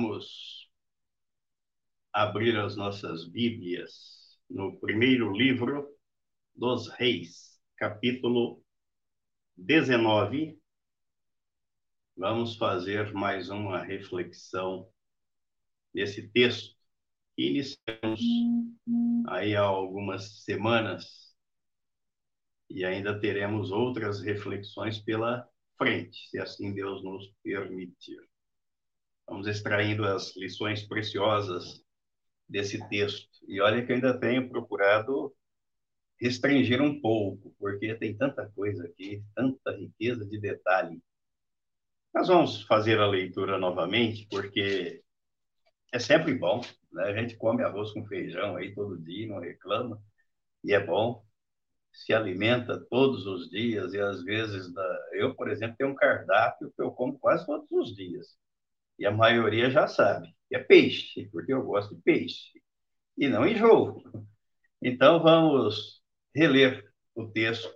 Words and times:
Vamos 0.00 0.70
abrir 2.12 2.56
as 2.56 2.76
nossas 2.76 3.28
Bíblias 3.28 4.38
no 4.48 4.78
primeiro 4.78 5.32
livro 5.32 5.92
dos 6.54 6.86
Reis, 6.86 7.60
capítulo 7.76 8.62
19. 9.56 10.56
Vamos 12.16 12.54
fazer 12.54 13.12
mais 13.12 13.50
uma 13.50 13.82
reflexão 13.82 14.88
nesse 15.92 16.28
texto 16.28 16.76
iniciamos 17.36 18.20
aí 19.26 19.56
há 19.56 19.62
algumas 19.62 20.44
semanas 20.44 21.34
e 22.70 22.84
ainda 22.84 23.18
teremos 23.18 23.72
outras 23.72 24.20
reflexões 24.20 25.00
pela 25.00 25.44
frente, 25.76 26.30
se 26.30 26.38
assim 26.38 26.72
Deus 26.72 27.02
nos 27.02 27.26
permitir. 27.42 28.28
Vamos 29.28 29.46
extraindo 29.46 30.04
as 30.04 30.34
lições 30.36 30.82
preciosas 30.82 31.84
desse 32.48 32.86
texto. 32.88 33.28
E 33.46 33.60
olha 33.60 33.84
que 33.84 33.92
ainda 33.92 34.18
tenho 34.18 34.48
procurado 34.48 35.34
restringir 36.20 36.80
um 36.82 37.00
pouco, 37.00 37.54
porque 37.58 37.94
tem 37.94 38.16
tanta 38.16 38.50
coisa 38.50 38.84
aqui, 38.84 39.22
tanta 39.34 39.72
riqueza 39.72 40.26
de 40.26 40.40
detalhe. 40.40 41.00
Nós 42.12 42.28
vamos 42.28 42.62
fazer 42.62 42.98
a 42.98 43.06
leitura 43.06 43.58
novamente, 43.58 44.26
porque 44.30 45.02
é 45.92 45.98
sempre 45.98 46.34
bom, 46.34 46.60
né? 46.92 47.04
A 47.04 47.14
gente 47.14 47.36
come 47.36 47.62
arroz 47.62 47.92
com 47.92 48.06
feijão 48.06 48.56
aí 48.56 48.74
todo 48.74 48.98
dia, 48.98 49.28
não 49.28 49.40
reclama, 49.40 50.02
e 50.64 50.72
é 50.72 50.84
bom. 50.84 51.24
Se 51.92 52.12
alimenta 52.12 52.78
todos 52.90 53.26
os 53.26 53.48
dias 53.50 53.92
e 53.94 54.00
às 54.00 54.22
vezes 54.24 54.72
da... 54.72 55.08
eu, 55.12 55.34
por 55.34 55.48
exemplo, 55.50 55.76
tenho 55.76 55.90
um 55.90 55.94
cardápio 55.94 56.72
que 56.74 56.82
eu 56.82 56.90
como 56.90 57.18
quase 57.18 57.46
todos 57.46 57.68
os 57.70 57.94
dias. 57.94 58.36
E 58.98 59.06
a 59.06 59.10
maioria 59.10 59.70
já 59.70 59.86
sabe, 59.86 60.34
é 60.52 60.58
peixe, 60.58 61.28
porque 61.30 61.52
eu 61.52 61.62
gosto 61.62 61.94
de 61.94 62.02
peixe 62.02 62.60
e 63.16 63.28
não 63.28 63.46
enjoo. 63.46 64.02
Então 64.82 65.22
vamos 65.22 66.02
reler 66.34 66.88
o 67.14 67.26
texto, 67.26 67.68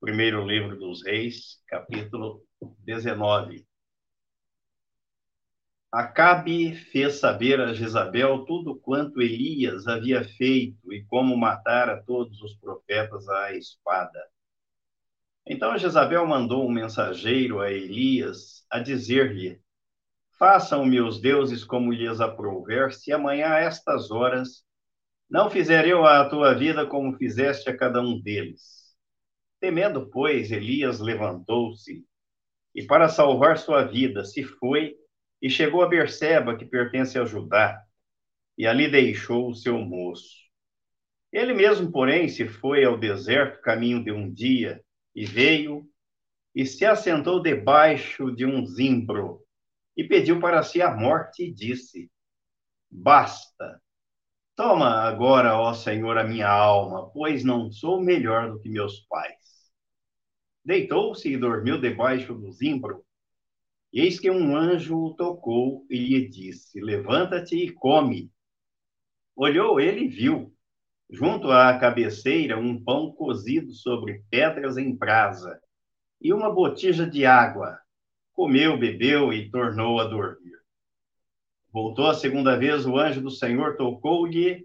primeiro 0.00 0.46
livro 0.46 0.78
dos 0.78 1.04
Reis, 1.04 1.62
capítulo 1.66 2.44
19. 2.84 3.66
Acabe 5.90 6.74
fez 6.74 7.14
saber 7.14 7.60
a 7.60 7.72
Jezabel 7.72 8.44
tudo 8.44 8.78
quanto 8.78 9.22
Elias 9.22 9.86
havia 9.86 10.22
feito 10.22 10.92
e 10.92 11.02
como 11.04 11.34
matara 11.34 12.02
todos 12.06 12.42
os 12.42 12.54
profetas 12.56 13.26
à 13.26 13.54
espada. 13.54 14.22
Então 15.46 15.78
Jezabel 15.78 16.26
mandou 16.26 16.66
um 16.66 16.70
mensageiro 16.70 17.60
a 17.60 17.72
Elias 17.72 18.66
a 18.68 18.80
dizer-lhe: 18.80 19.58
Façam 20.38 20.86
meus 20.86 21.20
deuses 21.20 21.64
como 21.64 21.92
lhes 21.92 22.20
aprouver, 22.20 22.92
se 22.92 23.12
amanhã 23.12 23.48
a 23.48 23.58
estas 23.58 24.10
horas 24.10 24.64
não 25.28 25.50
fizer 25.50 25.86
eu 25.86 26.06
a 26.06 26.28
tua 26.28 26.54
vida 26.54 26.86
como 26.86 27.16
fizeste 27.16 27.68
a 27.68 27.76
cada 27.76 28.00
um 28.00 28.20
deles. 28.20 28.96
Temendo, 29.60 30.08
pois, 30.08 30.52
Elias 30.52 31.00
levantou-se 31.00 32.04
e, 32.72 32.84
para 32.84 33.08
salvar 33.08 33.58
sua 33.58 33.82
vida, 33.82 34.24
se 34.24 34.44
foi 34.44 34.94
e 35.42 35.50
chegou 35.50 35.82
a 35.82 35.88
Berseba, 35.88 36.56
que 36.56 36.64
pertence 36.64 37.18
a 37.18 37.24
Judá, 37.24 37.82
e 38.56 38.66
ali 38.66 38.88
deixou 38.88 39.50
o 39.50 39.54
seu 39.54 39.78
moço. 39.78 40.36
Ele 41.32 41.52
mesmo, 41.52 41.90
porém, 41.90 42.28
se 42.28 42.46
foi 42.46 42.84
ao 42.84 42.96
deserto, 42.96 43.60
caminho 43.60 44.02
de 44.02 44.12
um 44.12 44.32
dia, 44.32 44.80
e 45.14 45.26
veio 45.26 45.84
e 46.54 46.64
se 46.64 46.84
assentou 46.84 47.42
debaixo 47.42 48.34
de 48.34 48.46
um 48.46 48.64
zimbro, 48.64 49.42
e 49.98 50.04
pediu 50.04 50.40
para 50.40 50.62
si 50.62 50.80
a 50.80 50.94
morte, 50.94 51.42
e 51.42 51.52
disse: 51.52 52.10
Basta, 52.90 53.82
Toma 54.58 54.88
agora, 55.02 55.56
ó 55.56 55.72
Senhor, 55.72 56.18
a 56.18 56.24
minha 56.24 56.48
alma, 56.48 57.08
pois 57.10 57.44
não 57.44 57.70
sou 57.70 58.00
melhor 58.00 58.50
do 58.50 58.58
que 58.58 58.68
meus 58.68 59.00
pais. 59.02 59.70
Deitou-se 60.64 61.32
e 61.32 61.36
dormiu 61.36 61.80
debaixo 61.80 62.34
do 62.34 62.50
zimbro. 62.50 63.04
Eis 63.92 64.18
que 64.18 64.28
um 64.28 64.56
anjo 64.56 64.98
o 64.98 65.14
tocou 65.14 65.86
e 65.88 65.98
lhe 65.98 66.28
disse: 66.28 66.80
Levanta-te 66.80 67.54
e 67.56 67.72
come. 67.72 68.32
Olhou 69.36 69.78
ele 69.78 70.06
e 70.06 70.08
viu, 70.08 70.52
junto 71.08 71.52
à 71.52 71.78
cabeceira, 71.78 72.58
um 72.58 72.82
pão 72.82 73.12
cozido 73.12 73.72
sobre 73.72 74.24
pedras 74.28 74.76
em 74.76 74.92
brasa 74.92 75.60
e 76.20 76.32
uma 76.32 76.52
botija 76.52 77.08
de 77.08 77.24
água. 77.24 77.78
Comeu, 78.38 78.78
bebeu 78.78 79.32
e 79.32 79.50
tornou 79.50 79.98
a 79.98 80.04
dormir. 80.04 80.56
Voltou 81.72 82.06
a 82.06 82.14
segunda 82.14 82.56
vez, 82.56 82.86
o 82.86 82.96
anjo 82.96 83.20
do 83.20 83.32
Senhor 83.32 83.76
tocou-lhe, 83.76 84.64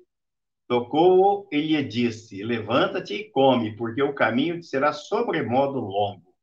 tocou-o 0.68 1.50
e 1.52 1.60
lhe 1.60 1.84
disse: 1.84 2.44
Levanta-te 2.44 3.16
e 3.16 3.32
come, 3.32 3.76
porque 3.76 4.04
o 4.04 4.14
caminho 4.14 4.60
te 4.60 4.68
será 4.68 4.94
sobremodo 4.94 5.80
longo. 5.80 6.36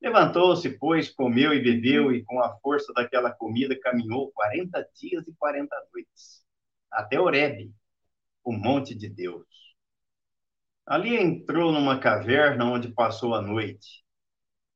Levantou-se, 0.00 0.78
pois, 0.78 1.10
comeu 1.10 1.52
e 1.52 1.62
bebeu, 1.62 2.10
e 2.10 2.24
com 2.24 2.40
a 2.40 2.56
força 2.60 2.90
daquela 2.94 3.30
comida 3.30 3.78
caminhou 3.78 4.32
quarenta 4.32 4.88
dias 4.98 5.28
e 5.28 5.34
quarenta 5.34 5.76
noites, 5.92 6.42
até 6.90 7.20
Horebe, 7.20 7.70
o 8.42 8.50
monte 8.50 8.94
de 8.94 9.10
Deus. 9.10 9.46
Ali 10.86 11.18
entrou 11.18 11.70
numa 11.70 12.00
caverna 12.00 12.64
onde 12.64 12.88
passou 12.94 13.34
a 13.34 13.42
noite, 13.42 14.07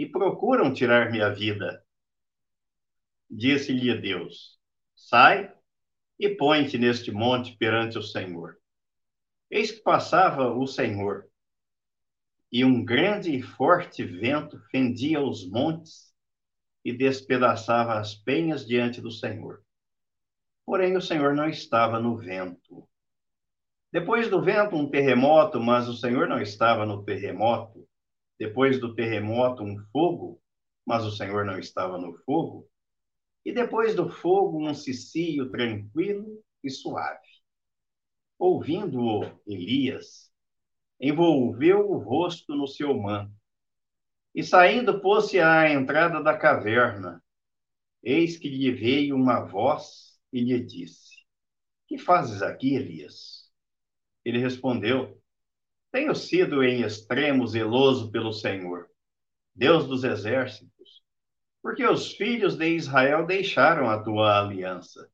e 0.00 0.06
procuram 0.06 0.72
tirar 0.72 1.10
minha 1.10 1.28
vida. 1.28 1.84
Disse-lhe 3.28 3.94
Deus: 4.00 4.58
Sai 4.96 5.52
e 6.18 6.30
põe-te 6.30 6.78
neste 6.78 7.12
monte 7.12 7.54
perante 7.58 7.98
o 7.98 8.02
Senhor. 8.02 8.56
Eis 9.50 9.70
que 9.70 9.82
passava 9.82 10.54
o 10.54 10.66
Senhor, 10.66 11.28
e 12.50 12.64
um 12.64 12.82
grande 12.82 13.36
e 13.36 13.42
forte 13.42 14.02
vento 14.02 14.58
fendia 14.70 15.20
os 15.20 15.46
montes 15.46 16.14
e 16.82 16.94
despedaçava 16.94 17.98
as 17.98 18.14
penhas 18.14 18.66
diante 18.66 19.02
do 19.02 19.10
Senhor. 19.10 19.62
Porém, 20.64 20.96
o 20.96 21.02
Senhor 21.02 21.34
não 21.34 21.46
estava 21.46 22.00
no 22.00 22.16
vento. 22.16 22.88
Depois 23.92 24.30
do 24.30 24.40
vento, 24.40 24.76
um 24.76 24.88
terremoto, 24.88 25.60
mas 25.60 25.88
o 25.88 25.94
Senhor 25.94 26.26
não 26.26 26.40
estava 26.40 26.86
no 26.86 27.04
terremoto. 27.04 27.86
Depois 28.40 28.80
do 28.80 28.94
terremoto, 28.94 29.62
um 29.62 29.78
fogo, 29.92 30.40
mas 30.86 31.04
o 31.04 31.10
Senhor 31.10 31.44
não 31.44 31.58
estava 31.58 31.98
no 31.98 32.14
fogo. 32.24 32.66
E 33.44 33.52
depois 33.52 33.94
do 33.94 34.08
fogo, 34.08 34.66
um 34.66 34.72
cicio 34.72 35.50
tranquilo 35.50 36.42
e 36.64 36.70
suave. 36.70 37.20
Ouvindo-o, 38.38 39.24
Elias 39.46 40.32
envolveu 40.98 41.90
o 41.90 41.98
rosto 41.98 42.54
no 42.56 42.66
seu 42.66 42.94
manto 42.94 43.30
e, 44.34 44.42
saindo, 44.42 45.02
pôs-se 45.02 45.38
à 45.38 45.70
entrada 45.70 46.22
da 46.22 46.34
caverna. 46.36 47.22
Eis 48.02 48.38
que 48.38 48.48
lhe 48.48 48.72
veio 48.72 49.16
uma 49.16 49.40
voz 49.40 50.18
e 50.32 50.40
lhe 50.40 50.64
disse: 50.64 51.10
Que 51.86 51.98
fazes 51.98 52.40
aqui, 52.40 52.74
Elias? 52.74 53.50
Ele 54.24 54.38
respondeu: 54.38 55.19
Tenho 55.92 56.14
sido 56.14 56.62
em 56.62 56.82
extremo 56.82 57.46
zeloso 57.46 58.10
pelo 58.10 58.32
Senhor, 58.32 58.88
Deus 59.54 59.86
dos 59.86 60.04
exércitos 60.04 60.80
porque 61.62 61.86
os 61.86 62.12
filhos 62.12 62.56
de 62.56 62.68
Israel 62.74 63.26
deixaram 63.26 63.88
a 63.88 64.02
tua 64.02 64.40
aliança, 64.40 65.10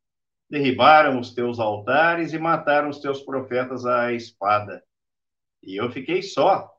derribaram 0.49 1.19
os 1.19 1.35
teus 1.35 1.59
altares 1.59 2.33
e 2.33 2.39
mataram 2.39 2.89
os 2.89 3.01
teus 3.01 3.23
profetas 3.23 3.85
à 3.85 4.13
espada. 4.13 4.83
E 5.63 5.77
eu 5.77 5.91
fiquei 5.91 6.23
só, 6.23 6.73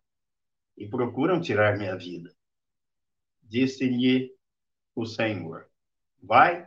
e 0.77 0.87
procuram 0.87 1.41
tirar 1.41 1.77
minha 1.77 1.97
vida. 1.97 2.33
Disse-lhe 3.43 4.33
o 4.95 5.05
Senhor: 5.05 5.67
Vai, 6.21 6.65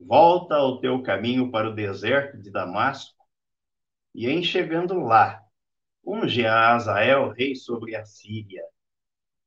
volta 0.00 0.54
ao 0.54 0.80
teu 0.80 1.02
caminho 1.02 1.50
para 1.50 1.68
o 1.68 1.74
deserto 1.74 2.38
de 2.38 2.50
Damasco, 2.50 3.22
e 4.14 4.28
em 4.28 4.42
chegando 4.42 4.98
lá, 5.00 5.41
unge 6.04 6.46
a 6.46 6.74
Azael, 6.74 7.30
rei 7.30 7.54
sobre 7.54 7.94
a 7.94 8.04
Síria. 8.04 8.64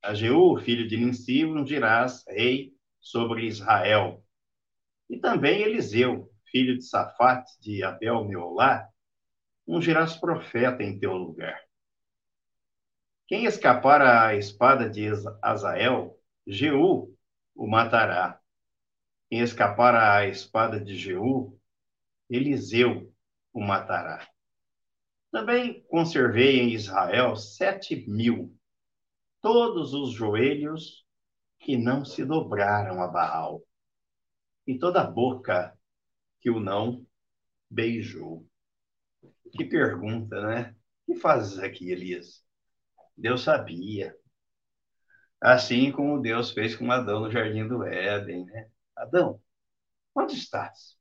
A 0.01 0.13
Jeú, 0.13 0.57
filho 0.59 0.87
de 0.87 0.97
Ninsi, 0.97 1.43
ungirás 1.43 2.23
rei 2.27 2.73
sobre 2.99 3.45
Israel. 3.45 4.23
E 5.09 5.17
também 5.17 5.61
Eliseu, 5.61 6.31
filho 6.45 6.77
de 6.77 6.83
Safate, 6.83 7.51
de 7.59 7.83
Abel 7.83 8.23
Meolá, 8.25 8.87
ungirás 9.67 10.15
profeta 10.15 10.83
em 10.83 10.97
teu 10.97 11.13
lugar. 11.13 11.59
Quem 13.27 13.45
escapar 13.45 14.01
à 14.01 14.35
espada 14.35 14.89
de 14.89 15.07
Azael, 15.41 16.19
Jeú 16.45 17.15
o 17.55 17.67
matará. 17.67 18.39
Quem 19.29 19.39
escapar 19.39 19.95
à 19.95 20.27
espada 20.27 20.79
de 20.79 20.95
Jeú, 20.95 21.59
Eliseu 22.29 23.11
o 23.51 23.59
matará. 23.59 24.27
Também 25.35 25.83
conservei 25.89 26.61
em 26.61 26.71
Israel 26.71 27.35
sete 27.35 28.09
mil, 28.09 28.57
todos 29.41 29.93
os 29.93 30.13
joelhos 30.13 31.05
que 31.59 31.75
não 31.75 32.05
se 32.05 32.23
dobraram 32.23 33.01
a 33.01 33.07
Baal, 33.09 33.61
e 34.65 34.79
toda 34.79 35.01
a 35.01 35.11
boca 35.11 35.77
que 36.39 36.49
o 36.49 36.61
não 36.61 37.05
beijou. 37.69 38.47
Que 39.51 39.65
pergunta, 39.65 40.41
né? 40.41 40.73
O 41.05 41.13
que 41.13 41.19
fazes 41.19 41.59
aqui, 41.59 41.91
Elias? 41.91 42.41
Deus 43.17 43.41
sabia. 43.43 44.15
Assim 45.41 45.91
como 45.91 46.21
Deus 46.21 46.51
fez 46.51 46.77
com 46.77 46.89
Adão 46.89 47.19
no 47.19 47.29
jardim 47.29 47.67
do 47.67 47.83
Éden, 47.83 48.45
né? 48.45 48.69
Adão, 48.95 49.41
onde 50.15 50.35
estás? 50.35 50.97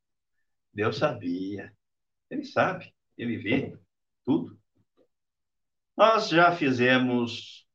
Deus 0.73 0.99
sabia. 0.99 1.73
Ele 2.29 2.45
sabe, 2.45 2.93
ele 3.17 3.37
vê 3.37 3.79
tudo. 4.25 4.59
Nós 5.97 6.29
já 6.29 6.55
fizemos, 6.57 7.67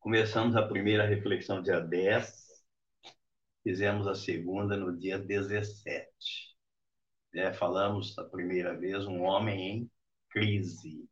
começamos 0.00 0.56
a 0.56 0.66
primeira 0.66 1.06
reflexão 1.06 1.62
dia 1.62 1.80
10, 1.80 2.42
fizemos 3.62 4.06
a 4.06 4.14
segunda 4.14 4.76
no 4.76 4.98
dia 4.98 5.18
17. 5.18 6.08
É, 7.34 7.52
falamos 7.52 8.18
a 8.18 8.24
primeira 8.24 8.76
vez 8.76 9.06
um 9.06 9.22
homem 9.22 9.60
em 9.60 9.90
crise. 10.30 11.08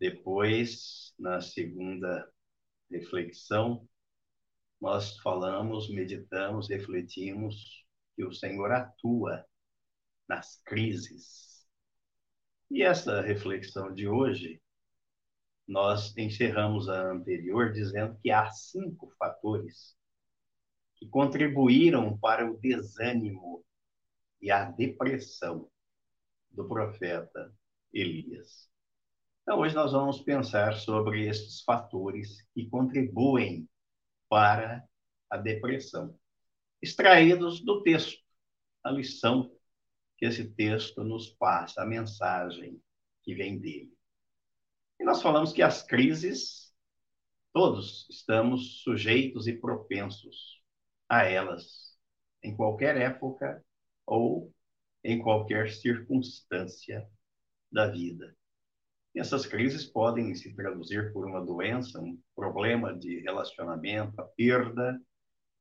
Depois, 0.00 1.14
na 1.18 1.40
segunda 1.40 2.30
reflexão, 2.90 3.88
nós 4.80 5.16
falamos, 5.18 5.88
meditamos, 5.88 6.68
refletimos 6.68 7.84
que 8.14 8.24
o 8.24 8.32
Senhor 8.32 8.70
atua 8.70 9.44
nas 10.28 10.60
crises. 10.64 11.47
E 12.70 12.82
essa 12.82 13.22
reflexão 13.22 13.94
de 13.94 14.06
hoje, 14.06 14.60
nós 15.66 16.16
encerramos 16.16 16.88
a 16.88 17.12
anterior 17.12 17.72
dizendo 17.72 18.18
que 18.22 18.30
há 18.30 18.50
cinco 18.50 19.10
fatores 19.18 19.96
que 20.96 21.08
contribuíram 21.08 22.18
para 22.18 22.50
o 22.50 22.58
desânimo 22.58 23.64
e 24.40 24.50
a 24.50 24.70
depressão 24.70 25.70
do 26.50 26.66
profeta 26.68 27.54
Elias. 27.92 28.68
Então, 29.42 29.60
hoje 29.60 29.74
nós 29.74 29.92
vamos 29.92 30.20
pensar 30.20 30.74
sobre 30.74 31.26
esses 31.26 31.62
fatores 31.62 32.42
que 32.52 32.68
contribuem 32.68 33.66
para 34.28 34.86
a 35.30 35.38
depressão, 35.38 36.14
extraídos 36.82 37.64
do 37.64 37.82
texto, 37.82 38.18
a 38.84 38.90
lição 38.90 39.57
que 40.18 40.26
esse 40.26 40.44
texto 40.50 41.04
nos 41.04 41.30
passa, 41.30 41.80
a 41.82 41.86
mensagem 41.86 42.82
que 43.22 43.34
vem 43.34 43.58
dele. 43.58 43.96
E 45.00 45.04
nós 45.04 45.22
falamos 45.22 45.52
que 45.52 45.62
as 45.62 45.82
crises, 45.82 46.74
todos 47.52 48.06
estamos 48.10 48.82
sujeitos 48.82 49.46
e 49.46 49.52
propensos 49.52 50.60
a 51.08 51.22
elas, 51.22 51.96
em 52.42 52.54
qualquer 52.54 52.96
época 52.96 53.64
ou 54.04 54.52
em 55.04 55.22
qualquer 55.22 55.70
circunstância 55.70 57.08
da 57.70 57.86
vida. 57.86 58.36
Essas 59.14 59.46
crises 59.46 59.84
podem 59.84 60.34
se 60.34 60.54
traduzir 60.54 61.12
por 61.12 61.26
uma 61.26 61.44
doença, 61.44 62.00
um 62.00 62.20
problema 62.34 62.96
de 62.96 63.20
relacionamento, 63.20 64.20
a 64.20 64.24
perda 64.24 65.00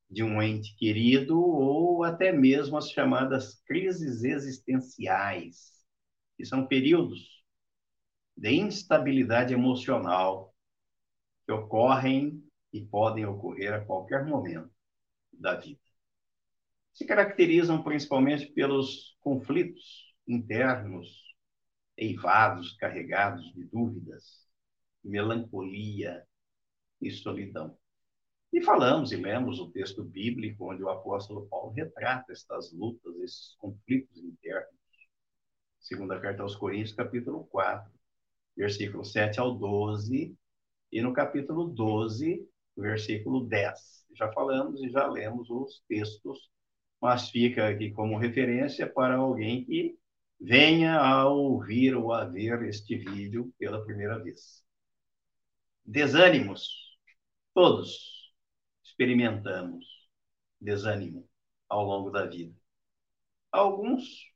de 0.09 0.23
um 0.23 0.41
ente 0.41 0.75
querido 0.75 1.39
ou 1.39 2.03
até 2.03 2.31
mesmo 2.31 2.77
as 2.77 2.89
chamadas 2.89 3.61
crises 3.65 4.23
existenciais, 4.23 5.73
que 6.37 6.45
são 6.45 6.65
períodos 6.65 7.43
de 8.35 8.51
instabilidade 8.51 9.53
emocional 9.53 10.55
que 11.45 11.51
ocorrem 11.51 12.43
e 12.71 12.81
podem 12.85 13.25
ocorrer 13.25 13.73
a 13.73 13.83
qualquer 13.83 14.25
momento 14.25 14.71
da 15.33 15.55
vida. 15.55 15.81
Se 16.93 17.05
caracterizam 17.05 17.83
principalmente 17.83 18.47
pelos 18.47 19.17
conflitos 19.21 20.13
internos 20.27 21.27
eivados, 21.97 22.75
carregados 22.77 23.51
de 23.53 23.65
dúvidas, 23.65 24.47
melancolia 25.03 26.23
e 27.01 27.09
solidão. 27.11 27.77
E 28.51 28.61
falamos 28.61 29.11
e 29.11 29.17
lemos 29.17 29.59
o 29.59 29.69
texto 29.69 30.03
bíblico 30.03 30.71
onde 30.71 30.81
o 30.81 30.89
apóstolo 30.89 31.47
Paulo 31.47 31.73
retrata 31.73 32.31
estas 32.31 32.71
lutas, 32.71 33.15
esses 33.17 33.55
conflitos 33.55 34.17
internos. 34.17 34.73
Segunda 35.79 36.19
carta 36.19 36.43
aos 36.43 36.55
Coríntios, 36.55 36.93
capítulo 36.93 37.45
4, 37.45 37.91
versículo 38.55 39.03
7 39.03 39.39
ao 39.39 39.53
12, 39.53 40.35
e 40.91 41.01
no 41.01 41.13
capítulo 41.13 41.65
12, 41.67 42.47
versículo 42.75 43.45
10. 43.45 44.05
Já 44.15 44.31
falamos 44.31 44.81
e 44.81 44.89
já 44.89 45.05
lemos 45.07 45.49
os 45.49 45.83
textos, 45.87 46.49
mas 47.01 47.29
fica 47.29 47.67
aqui 47.67 47.91
como 47.91 48.17
referência 48.17 48.87
para 48.87 49.15
alguém 49.15 49.65
que 49.65 49.99
venha 50.39 50.99
a 50.99 51.27
ouvir 51.27 51.95
ou 51.95 52.13
a 52.13 52.23
ver 52.23 52.63
este 52.63 52.97
vídeo 52.97 53.53
pela 53.59 53.83
primeira 53.83 54.17
vez. 54.17 54.63
Desânimos. 55.85 56.87
Todos 57.53 58.16
experimentamos 58.97 59.85
desânimo 60.59 61.29
ao 61.69 61.85
longo 61.85 62.09
da 62.09 62.25
vida. 62.25 62.59
Alguns 63.51 64.33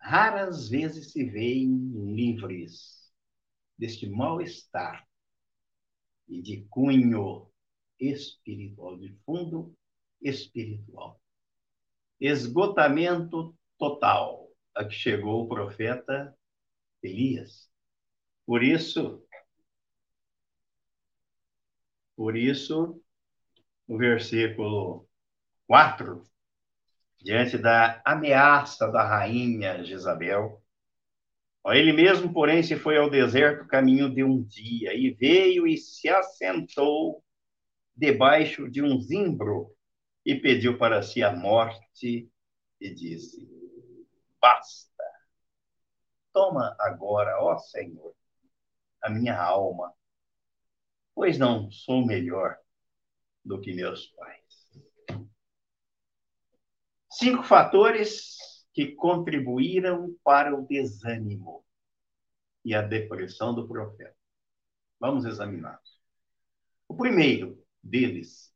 raras 0.00 0.68
vezes 0.68 1.12
se 1.12 1.24
veem 1.24 1.92
livres 2.16 3.12
deste 3.78 4.08
mal-estar 4.08 5.06
e 6.26 6.42
de 6.42 6.66
cunho 6.68 7.52
espiritual, 8.00 8.98
de 8.98 9.16
fundo 9.24 9.72
espiritual. 10.20 11.20
Esgotamento 12.18 13.56
total 13.78 14.50
a 14.74 14.84
que 14.84 14.94
chegou 14.94 15.44
o 15.44 15.48
profeta 15.48 16.36
Elias. 17.00 17.70
Por 18.44 18.64
isso, 18.64 19.24
por 22.16 22.36
isso, 22.36 23.00
no 23.90 23.98
versículo 23.98 25.04
4, 25.66 26.22
diante 27.18 27.58
da 27.58 28.00
ameaça 28.04 28.86
da 28.86 29.04
rainha 29.04 29.82
Jezabel, 29.82 30.62
ele 31.66 31.92
mesmo, 31.92 32.32
porém, 32.32 32.62
se 32.62 32.76
foi 32.76 32.96
ao 32.96 33.10
deserto 33.10 33.66
caminho 33.66 34.08
de 34.08 34.22
um 34.22 34.44
dia 34.44 34.94
e 34.94 35.10
veio 35.10 35.66
e 35.66 35.76
se 35.76 36.08
assentou 36.08 37.20
debaixo 37.96 38.70
de 38.70 38.80
um 38.80 39.00
zimbro 39.00 39.74
e 40.24 40.36
pediu 40.36 40.78
para 40.78 41.02
si 41.02 41.20
a 41.24 41.34
morte 41.34 42.30
e 42.80 42.94
disse: 42.94 43.44
basta. 44.40 45.02
Toma 46.32 46.76
agora, 46.78 47.42
ó 47.42 47.58
Senhor, 47.58 48.14
a 49.02 49.10
minha 49.10 49.36
alma, 49.36 49.92
pois 51.12 51.36
não 51.36 51.68
sou 51.72 52.06
melhor 52.06 52.56
do 53.44 53.60
que 53.60 53.72
meus 53.72 54.06
pais. 54.08 54.80
Cinco 57.10 57.42
fatores 57.42 58.36
que 58.72 58.92
contribuíram 58.94 60.16
para 60.22 60.54
o 60.54 60.66
desânimo 60.66 61.64
e 62.64 62.74
a 62.74 62.82
depressão 62.82 63.54
do 63.54 63.66
profeta. 63.66 64.16
Vamos 64.98 65.24
examinar. 65.24 65.80
O 66.86 66.94
primeiro 66.94 67.62
deles 67.82 68.54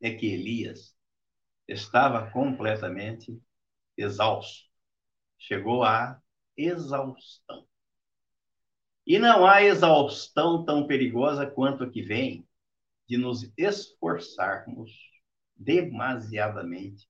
é 0.00 0.14
que 0.14 0.26
Elias 0.26 0.96
estava 1.68 2.30
completamente 2.30 3.40
exausto. 3.96 4.66
Chegou 5.38 5.82
à 5.84 6.20
exaustão. 6.56 7.66
E 9.06 9.18
não 9.18 9.46
há 9.46 9.62
exaustão 9.62 10.64
tão 10.64 10.86
perigosa 10.86 11.46
quanto 11.46 11.84
a 11.84 11.90
que 11.90 12.02
vem 12.02 12.45
de 13.08 13.16
nos 13.16 13.50
esforçarmos 13.56 14.90
demasiadamente 15.54 17.08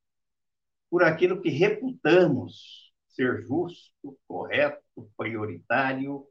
por 0.90 1.02
aquilo 1.02 1.40
que 1.40 1.48
reputamos 1.48 2.92
ser 3.08 3.44
justo, 3.46 4.18
correto, 4.28 5.10
prioritário 5.16 6.26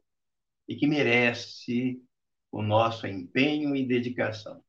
e 0.68 0.76
que 0.76 0.86
merece 0.86 2.02
o 2.50 2.62
nosso 2.62 3.06
empenho 3.06 3.76
e 3.76 3.86
dedicação. 3.86 4.62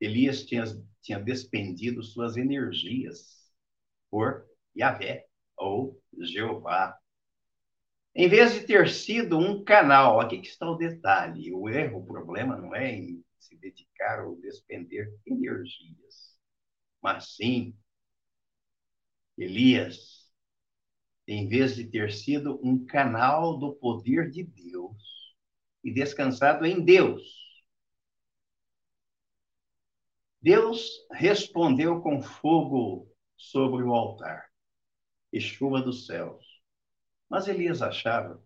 Elias 0.00 0.44
tinha, 0.44 0.64
tinha 1.02 1.18
despendido 1.18 2.02
suas 2.02 2.36
energias 2.36 3.50
por 4.10 4.46
Yahvé, 4.76 5.26
ou 5.56 6.00
Jeová. 6.20 6.96
Em 8.14 8.28
vez 8.28 8.54
de 8.54 8.60
ter 8.60 8.88
sido 8.88 9.38
um 9.38 9.62
canal, 9.62 10.20
aqui 10.20 10.38
que 10.38 10.48
está 10.48 10.70
o 10.70 10.76
detalhe: 10.76 11.52
o 11.52 11.68
erro, 11.68 12.00
o 12.00 12.06
problema 12.06 12.56
não 12.56 12.74
é 12.74 12.92
em 12.92 13.24
se 13.46 13.56
dedicar 13.56 14.24
ou 14.24 14.40
despender 14.40 15.12
energias, 15.26 16.36
mas 17.02 17.34
sim, 17.36 17.76
Elias, 19.38 20.30
em 21.26 21.48
vez 21.48 21.76
de 21.76 21.84
ter 21.84 22.12
sido 22.12 22.58
um 22.62 22.84
canal 22.86 23.58
do 23.58 23.74
poder 23.74 24.30
de 24.30 24.44
Deus 24.44 25.36
e 25.84 25.92
descansado 25.92 26.64
em 26.64 26.84
Deus, 26.84 27.22
Deus 30.40 31.06
respondeu 31.12 32.00
com 32.00 32.22
fogo 32.22 33.10
sobre 33.36 33.82
o 33.82 33.92
altar 33.92 34.48
e 35.32 35.40
chuva 35.40 35.82
dos 35.82 36.06
céus. 36.06 36.44
Mas 37.28 37.48
Elias 37.48 37.82
achava 37.82 38.42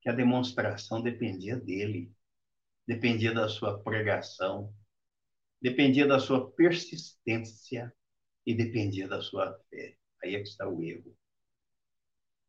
que 0.00 0.08
a 0.08 0.12
demonstração 0.12 1.02
dependia 1.02 1.56
dele, 1.56 2.10
dependia 2.88 3.34
da 3.34 3.50
sua 3.50 3.78
pregação, 3.82 4.74
dependia 5.60 6.06
da 6.06 6.18
sua 6.18 6.50
persistência 6.52 7.94
e 8.46 8.54
dependia 8.54 9.06
da 9.06 9.20
sua 9.20 9.52
fé. 9.68 9.94
Aí 10.24 10.34
é 10.34 10.38
que 10.38 10.48
está 10.48 10.66
o 10.66 10.82
erro. 10.82 11.14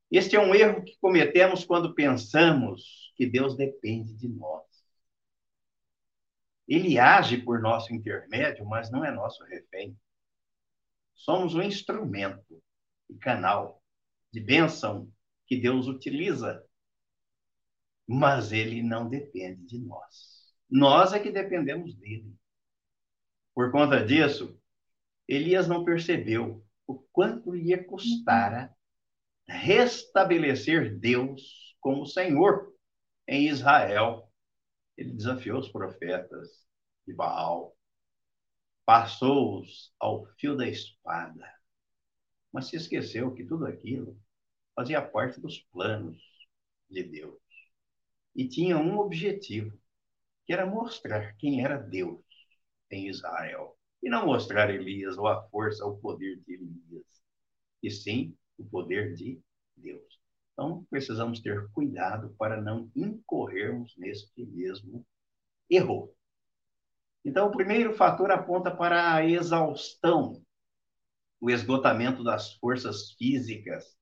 Este 0.10 0.38
é 0.38 0.40
um 0.40 0.56
erro 0.56 0.82
que 0.86 0.98
cometemos 1.02 1.66
quando 1.66 1.94
pensamos 1.94 3.12
que 3.18 3.26
Deus 3.26 3.58
depende 3.58 4.14
de 4.16 4.30
nós. 4.30 4.66
Ele 6.66 6.98
age 6.98 7.40
por 7.40 7.60
nosso 7.60 7.94
intermédio, 7.94 8.66
mas 8.66 8.90
não 8.90 9.04
é 9.04 9.12
nosso 9.12 9.44
refém. 9.44 10.00
Somos 11.16 11.54
um 11.54 11.62
instrumento 11.62 12.64
e 13.10 13.16
canal 13.18 13.84
de 14.32 14.40
bênção 14.40 15.12
que 15.46 15.58
Deus 15.58 15.88
utiliza, 15.88 16.66
mas 18.12 18.52
ele 18.52 18.82
não 18.82 19.08
depende 19.08 19.64
de 19.68 19.78
nós. 19.78 20.52
Nós 20.68 21.14
é 21.14 21.20
que 21.20 21.32
dependemos 21.32 21.94
dele. 21.94 22.36
Por 23.54 23.72
conta 23.72 24.04
disso, 24.04 24.60
Elias 25.28 25.68
não 25.68 25.86
percebeu 25.86 26.66
o 26.88 26.96
quanto 27.12 27.56
ia 27.56 27.84
custar 27.84 28.76
restabelecer 29.48 30.98
Deus 30.98 31.76
como 31.80 32.08
Senhor 32.08 32.74
em 33.28 33.48
Israel. 33.48 34.28
Ele 34.98 35.14
desafiou 35.14 35.60
os 35.60 35.70
profetas 35.70 36.50
de 37.06 37.14
Baal, 37.14 37.78
passou-os 38.86 39.94
ao 40.00 40.26
fio 40.40 40.58
da 40.58 40.68
espada, 40.68 41.48
mas 42.52 42.70
se 42.70 42.76
esqueceu 42.76 43.32
que 43.36 43.46
tudo 43.46 43.68
aquilo 43.68 44.20
fazia 44.76 45.00
parte 45.00 45.40
dos 45.40 45.60
planos 45.72 46.18
de 46.90 47.04
Deus 47.04 47.49
e 48.40 48.48
tinha 48.48 48.78
um 48.78 48.98
objetivo, 49.00 49.78
que 50.46 50.54
era 50.54 50.66
mostrar 50.66 51.36
quem 51.36 51.62
era 51.62 51.76
Deus 51.76 52.24
em 52.90 53.10
Israel 53.10 53.78
e 54.02 54.10
não 54.10 54.28
mostrar 54.28 54.74
Elias 54.74 55.18
ou 55.18 55.28
a 55.28 55.44
força 55.50 55.86
ou 55.86 55.96
o 55.96 55.98
poder 56.00 56.40
de 56.48 56.54
Elias, 56.54 57.22
e 57.84 57.92
sim 57.92 58.34
o 58.58 58.64
poder 58.64 59.14
de 59.14 59.42
Deus. 59.76 60.22
Então, 60.54 60.86
precisamos 60.90 61.42
ter 61.42 61.70
cuidado 61.74 62.34
para 62.38 62.62
não 62.62 62.90
incorrermos 62.96 63.94
neste 63.98 64.46
mesmo 64.46 65.06
erro. 65.70 66.16
Então, 67.26 67.48
o 67.48 67.52
primeiro 67.52 67.94
fator 67.94 68.32
aponta 68.32 68.74
para 68.74 69.16
a 69.16 69.26
exaustão, 69.26 70.42
o 71.42 71.50
esgotamento 71.50 72.24
das 72.24 72.54
forças 72.54 73.12
físicas, 73.18 73.98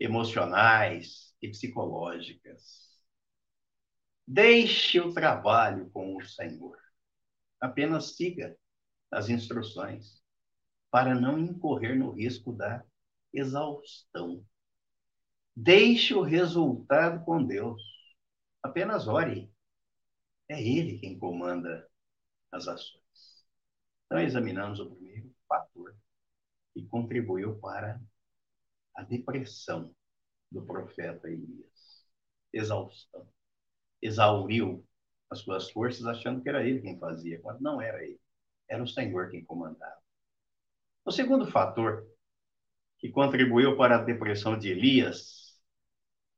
emocionais 0.00 1.32
e 1.40 1.48
psicológicas. 1.48 2.87
Deixe 4.30 5.00
o 5.00 5.10
trabalho 5.14 5.88
com 5.88 6.14
o 6.14 6.22
Senhor. 6.22 6.78
Apenas 7.58 8.14
siga 8.14 8.54
as 9.10 9.30
instruções 9.30 10.22
para 10.90 11.14
não 11.14 11.38
incorrer 11.38 11.98
no 11.98 12.10
risco 12.10 12.52
da 12.52 12.84
exaustão. 13.32 14.44
Deixe 15.56 16.12
o 16.12 16.20
resultado 16.20 17.24
com 17.24 17.42
Deus. 17.42 17.82
Apenas 18.62 19.08
ore. 19.08 19.50
É 20.46 20.62
Ele 20.62 20.98
quem 20.98 21.18
comanda 21.18 21.88
as 22.52 22.68
ações. 22.68 23.46
Então, 24.04 24.20
examinamos 24.20 24.78
o 24.78 24.90
primeiro 24.90 25.34
fator 25.48 25.96
que 26.74 26.86
contribuiu 26.86 27.58
para 27.60 27.98
a 28.94 29.02
depressão 29.02 29.96
do 30.52 30.66
profeta 30.66 31.30
Elias. 31.30 32.06
Exaustão. 32.52 33.26
Exauriu 34.02 34.84
as 35.30 35.40
suas 35.40 35.70
forças 35.70 36.06
achando 36.06 36.42
que 36.42 36.48
era 36.48 36.66
ele 36.66 36.80
quem 36.80 36.98
fazia, 36.98 37.40
quando 37.40 37.60
não 37.60 37.80
era 37.80 38.02
ele. 38.02 38.20
Era 38.68 38.82
o 38.82 38.88
Senhor 38.88 39.30
quem 39.30 39.44
comandava. 39.44 39.98
O 41.04 41.10
segundo 41.10 41.50
fator 41.50 42.06
que 42.98 43.10
contribuiu 43.10 43.76
para 43.76 43.96
a 43.96 44.02
depressão 44.02 44.58
de 44.58 44.70
Elias 44.70 45.58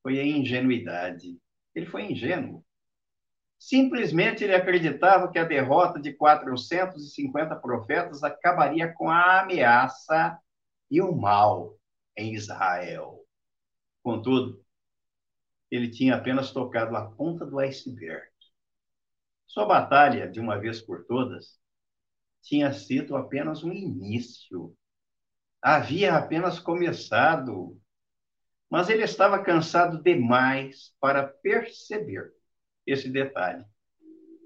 foi 0.02 0.18
a 0.20 0.24
ingenuidade. 0.24 1.38
Ele 1.74 1.86
foi 1.86 2.04
ingênuo. 2.10 2.64
Simplesmente 3.58 4.42
ele 4.42 4.54
acreditava 4.54 5.30
que 5.30 5.38
a 5.38 5.44
derrota 5.44 6.00
de 6.00 6.14
450 6.14 7.56
profetas 7.56 8.22
acabaria 8.22 8.92
com 8.92 9.10
a 9.10 9.40
ameaça 9.40 10.38
e 10.90 11.00
o 11.00 11.14
mal 11.14 11.76
em 12.16 12.34
Israel. 12.34 13.24
Contudo, 14.02 14.64
ele 15.70 15.88
tinha 15.88 16.16
apenas 16.16 16.52
tocado 16.52 16.96
a 16.96 17.10
ponta 17.10 17.46
do 17.46 17.58
iceberg. 17.58 18.28
Sua 19.46 19.64
batalha, 19.66 20.28
de 20.28 20.40
uma 20.40 20.58
vez 20.58 20.80
por 20.80 21.04
todas, 21.06 21.58
tinha 22.42 22.72
sido 22.72 23.16
apenas 23.16 23.62
um 23.62 23.72
início. 23.72 24.76
Havia 25.62 26.16
apenas 26.16 26.58
começado. 26.58 27.80
Mas 28.68 28.88
ele 28.88 29.02
estava 29.02 29.42
cansado 29.42 30.02
demais 30.02 30.94
para 31.00 31.26
perceber 31.26 32.32
esse 32.86 33.08
detalhe. 33.08 33.64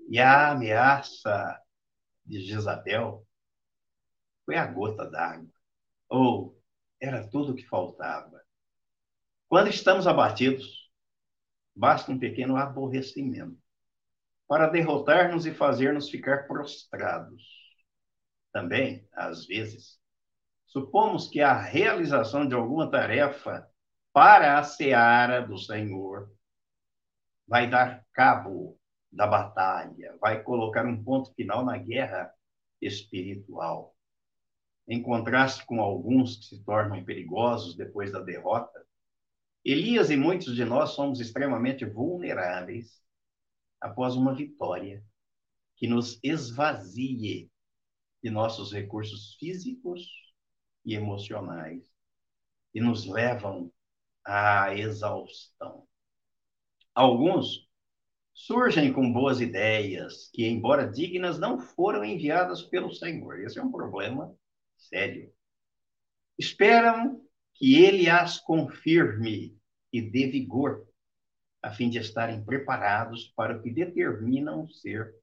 E 0.09 0.19
a 0.19 0.51
ameaça 0.51 1.61
de 2.25 2.41
Jezabel 2.41 3.27
foi 4.45 4.57
a 4.57 4.67
gota 4.67 5.09
d'água, 5.09 5.51
ou 6.09 6.59
era 7.01 7.27
tudo 7.29 7.53
o 7.53 7.55
que 7.55 7.67
faltava. 7.67 8.43
Quando 9.49 9.69
estamos 9.69 10.07
abatidos, 10.07 10.84
basta 11.75 12.13
um 12.13 12.19
pequeno 12.19 12.57
aborrecimento 12.57 13.59
para 14.47 14.69
derrotar-nos 14.69 15.47
e 15.47 15.55
fazer-nos 15.55 16.09
ficar 16.09 16.47
prostrados. 16.47 17.43
Também, 18.53 19.09
às 19.13 19.47
vezes, 19.47 19.99
supomos 20.67 21.29
que 21.29 21.41
a 21.41 21.55
realização 21.55 22.47
de 22.47 22.55
alguma 22.55 22.91
tarefa 22.91 23.69
para 24.13 24.59
a 24.59 24.63
seara 24.63 25.41
do 25.41 25.59
Senhor 25.59 26.31
vai 27.49 27.69
dar 27.69 28.05
cabo 28.13 28.79
da 29.11 29.27
batalha, 29.27 30.17
vai 30.21 30.43
colocar 30.43 30.85
um 30.87 31.03
ponto 31.03 31.33
final 31.35 31.65
na 31.65 31.77
guerra 31.77 32.33
espiritual. 32.81 33.95
Em 34.87 35.03
contraste 35.03 35.65
com 35.65 35.81
alguns 35.81 36.37
que 36.37 36.45
se 36.45 36.65
tornam 36.65 37.03
perigosos 37.05 37.77
depois 37.77 38.13
da 38.13 38.21
derrota, 38.21 38.84
Elias 39.65 40.11
e 40.11 40.17
muitos 40.17 40.55
de 40.55 40.65
nós 40.65 40.91
somos 40.91 41.21
extremamente 41.21 41.87
vulneráveis 41.87 43.03
após 43.81 44.15
uma 44.15 44.35
vitória 44.35 45.03
que 45.77 45.89
nos 45.89 46.19
esvazie 46.23 47.51
de 48.23 48.31
nossos 48.31 48.73
recursos 48.73 49.37
físicos 49.37 50.07
e 50.85 50.95
emocionais 50.95 51.91
e 52.75 52.81
nos 52.81 53.07
levam 53.07 53.73
à 54.25 54.75
exaustão. 54.75 55.87
Alguns 56.95 57.69
surgem 58.35 58.93
com 58.93 59.13
boas 59.13 59.41
ideias 59.41 60.29
que, 60.33 60.47
embora 60.47 60.91
dignas, 60.91 61.39
não 61.39 61.59
foram 61.59 62.05
enviadas 62.05 62.63
pelo 62.63 62.93
Senhor. 62.93 63.41
Esse 63.41 63.59
é 63.59 63.63
um 63.63 63.71
problema 63.71 64.37
sério. 64.77 65.33
Esperam 66.39 67.24
que 67.55 67.77
ele 67.83 68.09
as 68.09 68.39
confirme 68.39 69.57
e 69.93 70.03
dê 70.03 70.29
vigor, 70.29 70.87
a 71.63 71.73
fim 71.73 71.89
de 71.89 71.99
estarem 71.99 72.45
preparados 72.45 73.33
para 73.37 73.57
o 73.57 73.63
que 73.63 73.71
determinam 73.71 74.69
ser 74.69 75.15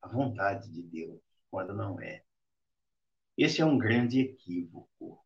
a 0.00 0.08
vontade 0.08 0.70
de 0.70 0.82
Deus, 0.82 1.20
quando 1.50 1.74
não 1.74 2.00
é. 2.00 2.22
Esse 3.36 3.60
é 3.60 3.64
um 3.64 3.76
grande 3.76 4.20
equívoco. 4.20 5.22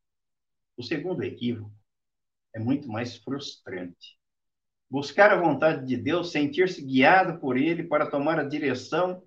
O 0.76 0.82
segundo 0.82 1.22
equívoco 1.22 1.72
é 2.54 2.58
muito 2.58 2.88
mais 2.88 3.16
frustrante 3.18 4.18
buscar 4.94 5.32
a 5.32 5.40
vontade 5.40 5.84
de 5.84 5.96
Deus, 5.96 6.30
sentir-se 6.30 6.80
guiado 6.80 7.40
por 7.40 7.56
Ele 7.56 7.82
para 7.82 8.08
tomar 8.08 8.38
a 8.38 8.44
direção, 8.44 9.24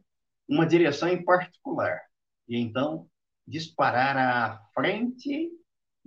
uma 0.47 0.65
direção 0.65 1.09
em 1.09 1.21
particular, 1.21 1.99
e 2.47 2.57
então 2.57 3.09
disparar 3.45 4.15
à 4.15 4.63
frente 4.73 5.51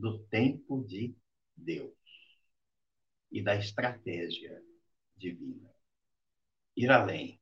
do 0.01 0.19
tempo 0.25 0.85
de 0.85 1.15
Deus. 1.57 1.95
e 3.31 3.43
da 3.43 3.55
estratégia 3.57 4.61
divina. 5.17 5.71
Ir 6.77 6.91
além, 6.91 7.41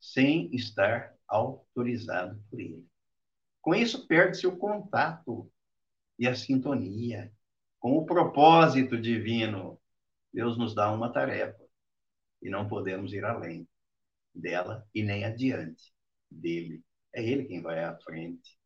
sem 0.00 0.54
estar 0.54 1.16
autorizado 1.26 2.42
por 2.50 2.60
ele. 2.60 2.86
Com 3.62 3.74
isso, 3.74 4.06
perde-se 4.06 4.46
o 4.46 4.56
contato 4.56 5.50
e 6.18 6.26
a 6.28 6.34
sintonia 6.34 7.32
com 7.78 7.96
o 7.96 8.04
propósito 8.06 9.00
divino. 9.00 9.80
Deus 10.32 10.58
nos 10.58 10.74
dá 10.74 10.92
uma 10.92 11.12
tarefa 11.12 11.64
e 12.42 12.50
não 12.50 12.68
podemos 12.68 13.12
ir 13.12 13.24
além 13.24 13.68
dela 14.34 14.86
e 14.94 15.02
nem 15.02 15.24
adiante 15.24 15.92
dele. 16.30 16.82
É 17.14 17.24
ele 17.24 17.44
quem 17.44 17.62
vai 17.62 17.84
à 17.84 17.96
frente. 17.98 18.58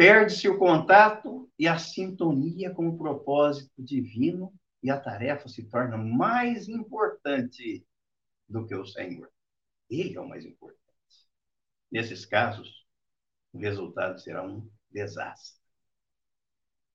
Perde-se 0.00 0.48
o 0.48 0.56
contato 0.56 1.52
e 1.58 1.68
a 1.68 1.76
sintonia 1.76 2.72
com 2.72 2.88
o 2.88 2.96
propósito 2.96 3.70
divino 3.76 4.50
e 4.82 4.90
a 4.90 4.98
tarefa 4.98 5.46
se 5.46 5.68
torna 5.68 5.98
mais 5.98 6.70
importante 6.70 7.86
do 8.48 8.66
que 8.66 8.74
o 8.74 8.86
Senhor. 8.86 9.30
Ele 9.90 10.16
é 10.16 10.20
o 10.22 10.26
mais 10.26 10.46
importante. 10.46 10.80
Nesses 11.92 12.24
casos, 12.24 12.86
o 13.52 13.58
resultado 13.58 14.18
será 14.18 14.42
um 14.42 14.66
desastre. 14.90 15.60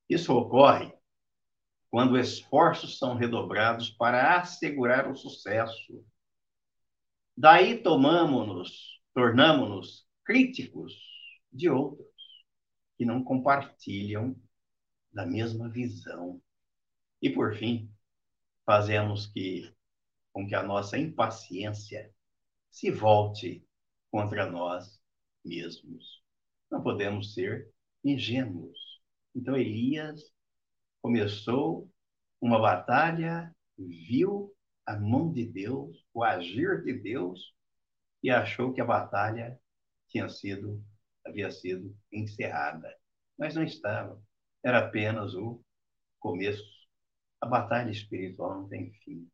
Isso 0.10 0.36
ocorre 0.36 0.92
quando 1.92 2.18
esforços 2.18 2.98
são 2.98 3.14
redobrados 3.14 3.92
para 3.92 4.40
assegurar 4.40 5.08
o 5.08 5.16
sucesso. 5.16 6.04
Daí 7.38 7.84
tomamos-nos, 7.84 9.00
tornamos-nos 9.14 10.08
críticos 10.24 10.92
de 11.54 11.70
outros 11.70 12.15
que 12.98 13.06
não 13.06 13.24
compartilham 13.24 14.36
da 15.12 15.26
mesma 15.26 15.70
visão. 15.70 16.42
E 17.22 17.30
por 17.30 17.56
fim, 17.56 17.92
fazemos 18.66 19.28
que 19.28 19.74
com 20.34 20.46
que 20.46 20.54
a 20.54 20.62
nossa 20.62 20.98
impaciência 20.98 22.14
se 22.70 22.92
volte 22.92 23.66
contra 24.12 24.46
nós 24.46 25.02
mesmos. 25.44 26.22
Não 26.70 26.84
podemos 26.84 27.34
ser 27.34 27.72
ingênuos. 28.04 29.02
Então 29.34 29.56
Elias 29.56 30.22
começou 31.02 31.90
uma 32.42 32.60
batalha, 32.60 33.56
viu 33.78 34.54
a 34.86 34.98
mão 35.00 35.32
de 35.32 35.46
Deus, 35.46 36.06
o 36.14 36.24
agir 36.24 36.84
de 36.84 36.94
Deus 36.94 37.56
e 38.22 38.30
achou 38.30 38.74
que 38.74 38.82
a 38.82 38.86
batalha 38.86 39.60
tinha 40.10 40.28
sido 40.28 40.84
havia 41.26 41.52
sido 41.52 41.96
encerrada, 42.12 42.96
mas 43.38 43.56
não 43.56 43.64
estava. 43.64 44.22
Era 44.64 44.80
apenas 44.80 45.34
o 45.34 45.62
começo. 46.20 46.64
A 47.42 47.48
batalha 47.48 47.92
espiritual 47.92 48.62
não 48.62 48.68
tem 48.68 48.92
fim. 49.04 49.28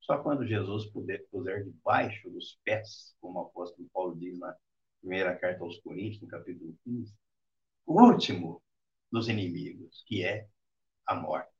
Só 0.00 0.18
quando 0.22 0.46
Jesus 0.46 0.86
puder 0.86 1.26
puser 1.30 1.64
debaixo 1.64 2.30
dos 2.30 2.58
pés, 2.64 3.14
como 3.20 3.38
o 3.38 3.42
apóstolo 3.42 3.88
Paulo 3.92 4.18
diz 4.18 4.38
na 4.38 4.54
primeira 5.00 5.36
carta 5.36 5.62
aos 5.62 5.78
Coríntios, 5.80 6.22
no 6.22 6.28
capítulo 6.28 6.76
15, 6.84 7.14
o 7.86 8.02
último 8.02 8.62
dos 9.10 9.28
inimigos, 9.28 10.02
que 10.06 10.24
é 10.24 10.46
a 11.06 11.14
morte. 11.14 11.50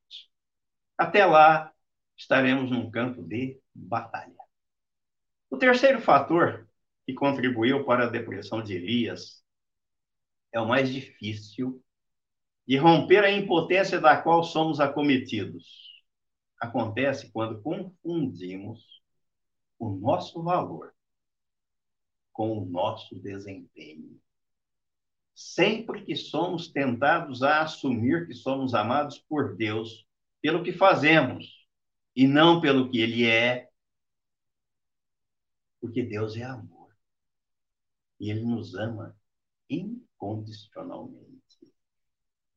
Até 0.96 1.24
lá, 1.24 1.72
estaremos 2.16 2.70
num 2.70 2.90
campo 2.90 3.22
de 3.22 3.60
batalha. 3.74 4.36
O 5.50 5.56
terceiro 5.56 6.00
fator 6.00 6.68
que 7.06 7.14
contribuiu 7.14 7.84
para 7.84 8.04
a 8.04 8.10
depressão 8.10 8.62
de 8.62 8.74
Elias 8.74 9.42
é 10.52 10.60
o 10.60 10.68
mais 10.68 10.92
difícil 10.92 11.82
de 12.66 12.76
romper 12.76 13.24
a 13.24 13.32
impotência 13.32 14.00
da 14.00 14.20
qual 14.20 14.44
somos 14.44 14.80
acometidos. 14.80 15.66
Acontece 16.60 17.30
quando 17.32 17.62
confundimos 17.62 19.02
o 19.78 19.90
nosso 19.90 20.42
valor 20.42 20.94
com 22.32 22.58
o 22.58 22.64
nosso 22.64 23.18
desempenho 23.20 24.20
sempre 25.40 26.04
que 26.04 26.14
somos 26.14 26.68
tentados 26.68 27.42
a 27.42 27.62
assumir 27.62 28.26
que 28.26 28.34
somos 28.34 28.74
amados 28.74 29.18
por 29.18 29.56
Deus 29.56 30.06
pelo 30.42 30.62
que 30.62 30.70
fazemos 30.70 31.66
e 32.14 32.28
não 32.28 32.60
pelo 32.60 32.90
que 32.90 33.00
Ele 33.00 33.26
é, 33.26 33.70
porque 35.80 36.02
Deus 36.02 36.36
é 36.36 36.42
amor 36.42 36.94
e 38.20 38.30
Ele 38.30 38.44
nos 38.44 38.74
ama 38.74 39.18
incondicionalmente. 39.70 41.40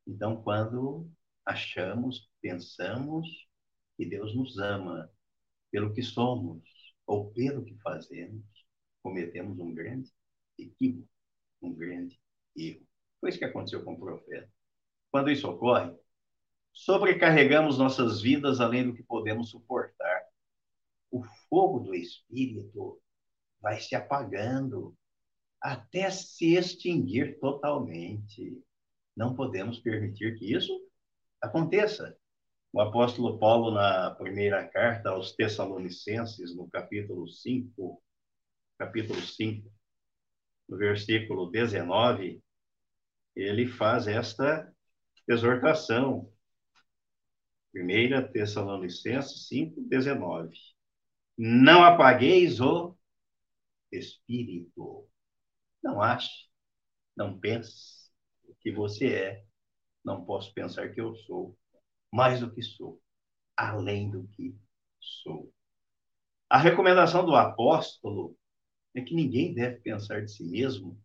Então, 0.05 0.43
quando 0.43 1.09
achamos, 1.45 2.29
pensamos 2.41 3.47
que 3.95 4.05
Deus 4.05 4.35
nos 4.35 4.57
ama 4.57 5.09
pelo 5.71 5.93
que 5.93 6.01
somos 6.01 6.63
ou 7.05 7.31
pelo 7.31 7.63
que 7.63 7.77
fazemos, 7.79 8.43
cometemos 9.01 9.59
um 9.59 9.73
grande 9.73 10.11
equívoco, 10.57 11.07
um 11.61 11.73
grande 11.73 12.19
erro. 12.55 12.85
Foi 13.19 13.29
isso 13.29 13.39
que 13.39 13.45
aconteceu 13.45 13.83
com 13.83 13.93
o 13.93 13.99
profeta. 13.99 14.51
Quando 15.11 15.29
isso 15.29 15.49
ocorre, 15.49 15.95
sobrecarregamos 16.71 17.77
nossas 17.77 18.21
vidas 18.21 18.59
além 18.59 18.87
do 18.87 18.95
que 18.95 19.03
podemos 19.03 19.49
suportar. 19.49 20.23
O 21.11 21.23
fogo 21.47 21.79
do 21.79 21.93
Espírito 21.93 22.99
vai 23.61 23.79
se 23.79 23.95
apagando 23.95 24.97
até 25.63 26.11
se 26.11 26.55
extinguir 26.55 27.39
totalmente. 27.39 28.61
Não 29.15 29.33
podemos 29.33 29.79
permitir 29.79 30.37
que 30.37 30.53
isso 30.53 30.77
aconteça. 31.41 32.17
O 32.73 32.81
apóstolo 32.81 33.39
Paulo, 33.39 33.71
na 33.71 34.11
primeira 34.11 34.67
carta 34.67 35.11
aos 35.11 35.31
Tessalonicenses, 35.33 36.53
no 36.53 36.69
capítulo 36.69 37.29
5, 37.29 38.03
capítulo 38.77 39.21
5, 39.21 39.71
no 40.67 40.77
versículo 40.77 41.49
19, 41.49 42.43
ele 43.33 43.65
faz 43.65 44.07
esta 44.07 44.69
exortação. 45.25 46.29
1 47.73 48.31
Tessalonicenses 48.33 49.47
5, 49.47 49.81
19. 49.81 50.57
Não 51.37 51.83
apagueis 51.83 52.59
o 52.59 52.97
espírito. 53.91 55.07
Não 55.83 56.01
ache, 56.01 56.47
não 57.15 57.39
pense 57.39 58.09
que 58.61 58.71
você 58.71 59.13
é. 59.13 59.45
Não 60.03 60.25
posso 60.25 60.53
pensar 60.53 60.89
que 60.93 61.01
eu 61.01 61.15
sou 61.15 61.57
mais 62.11 62.39
do 62.39 62.51
que 62.51 62.61
sou, 62.61 63.01
além 63.57 64.09
do 64.09 64.27
que 64.29 64.55
sou. 64.99 65.51
A 66.49 66.57
recomendação 66.57 67.25
do 67.25 67.35
apóstolo 67.35 68.37
é 68.95 69.01
que 69.01 69.15
ninguém 69.15 69.53
deve 69.53 69.77
pensar 69.77 70.21
de 70.21 70.31
si 70.31 70.43
mesmo 70.43 71.01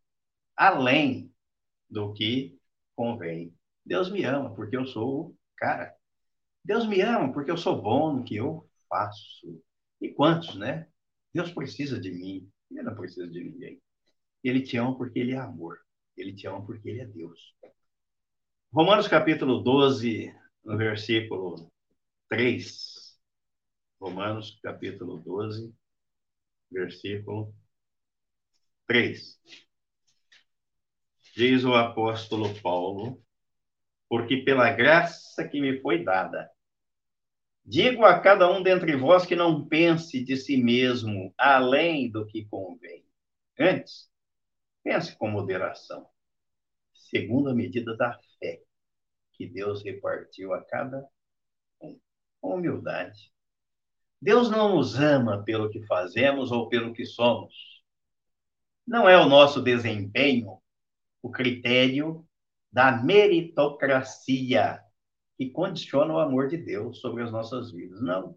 além 0.56 1.32
do 1.88 2.12
que 2.12 2.58
convém. 2.96 3.54
Deus 3.86 4.10
me 4.10 4.24
ama 4.24 4.54
porque 4.54 4.76
eu 4.76 4.86
sou 4.86 5.34
cara. 5.56 5.94
Deus 6.64 6.86
me 6.86 7.00
ama 7.00 7.32
porque 7.32 7.50
eu 7.50 7.56
sou 7.56 7.80
bom 7.80 8.16
no 8.16 8.24
que 8.24 8.36
eu 8.36 8.68
faço. 8.88 9.62
E 10.00 10.08
quantos, 10.08 10.56
né? 10.56 10.88
Deus 11.32 11.52
precisa 11.52 12.00
de 12.00 12.10
mim. 12.10 12.50
Ele 12.70 12.82
não 12.82 12.94
precisa 12.94 13.26
de 13.28 13.42
ninguém. 13.42 13.80
Ele 14.48 14.62
te 14.62 14.76
ama 14.76 14.96
porque 14.96 15.18
ele 15.18 15.32
é 15.32 15.38
amor. 15.38 15.78
Ele 16.16 16.34
te 16.34 16.46
ama 16.46 16.64
porque 16.64 16.88
ele 16.88 17.00
é 17.00 17.06
Deus. 17.06 17.54
Romanos 18.72 19.08
capítulo 19.08 19.62
12, 19.62 20.34
no 20.64 20.76
versículo 20.76 21.70
3. 22.28 23.18
Romanos 24.00 24.58
capítulo 24.62 25.18
12, 25.18 25.74
versículo 26.70 27.54
3. 28.86 29.38
Diz 31.36 31.64
o 31.64 31.74
apóstolo 31.74 32.52
Paulo, 32.60 33.22
porque 34.08 34.38
pela 34.38 34.70
graça 34.70 35.46
que 35.46 35.60
me 35.60 35.80
foi 35.80 36.02
dada, 36.02 36.50
digo 37.64 38.04
a 38.04 38.18
cada 38.18 38.50
um 38.50 38.62
dentre 38.62 38.96
vós 38.96 39.24
que 39.26 39.36
não 39.36 39.66
pense 39.66 40.24
de 40.24 40.36
si 40.36 40.56
mesmo 40.56 41.32
além 41.36 42.10
do 42.10 42.26
que 42.26 42.44
convém. 42.46 43.04
Antes, 43.58 44.08
pense 44.82 45.16
com 45.16 45.28
moderação, 45.28 46.08
segundo 46.94 47.50
a 47.50 47.54
medida 47.54 47.96
da 47.96 48.18
fé 48.38 48.60
que 49.32 49.46
Deus 49.46 49.82
repartiu 49.82 50.52
a 50.52 50.62
cada 50.64 51.06
um, 51.80 51.98
com 52.40 52.54
humildade. 52.56 53.32
Deus 54.20 54.50
não 54.50 54.76
nos 54.76 54.98
ama 54.98 55.44
pelo 55.44 55.70
que 55.70 55.86
fazemos 55.86 56.50
ou 56.50 56.68
pelo 56.68 56.92
que 56.92 57.04
somos 57.04 57.78
não 58.88 59.06
é 59.06 59.18
o 59.18 59.28
nosso 59.28 59.60
desempenho 59.60 60.58
o 61.22 61.30
critério 61.30 62.26
da 62.72 62.90
meritocracia 62.90 64.80
que 65.36 65.50
condiciona 65.50 66.14
o 66.14 66.18
amor 66.18 66.48
de 66.48 66.56
Deus 66.56 66.98
sobre 66.98 67.22
as 67.22 67.30
nossas 67.30 67.70
vidas. 67.70 68.00
Não. 68.00 68.34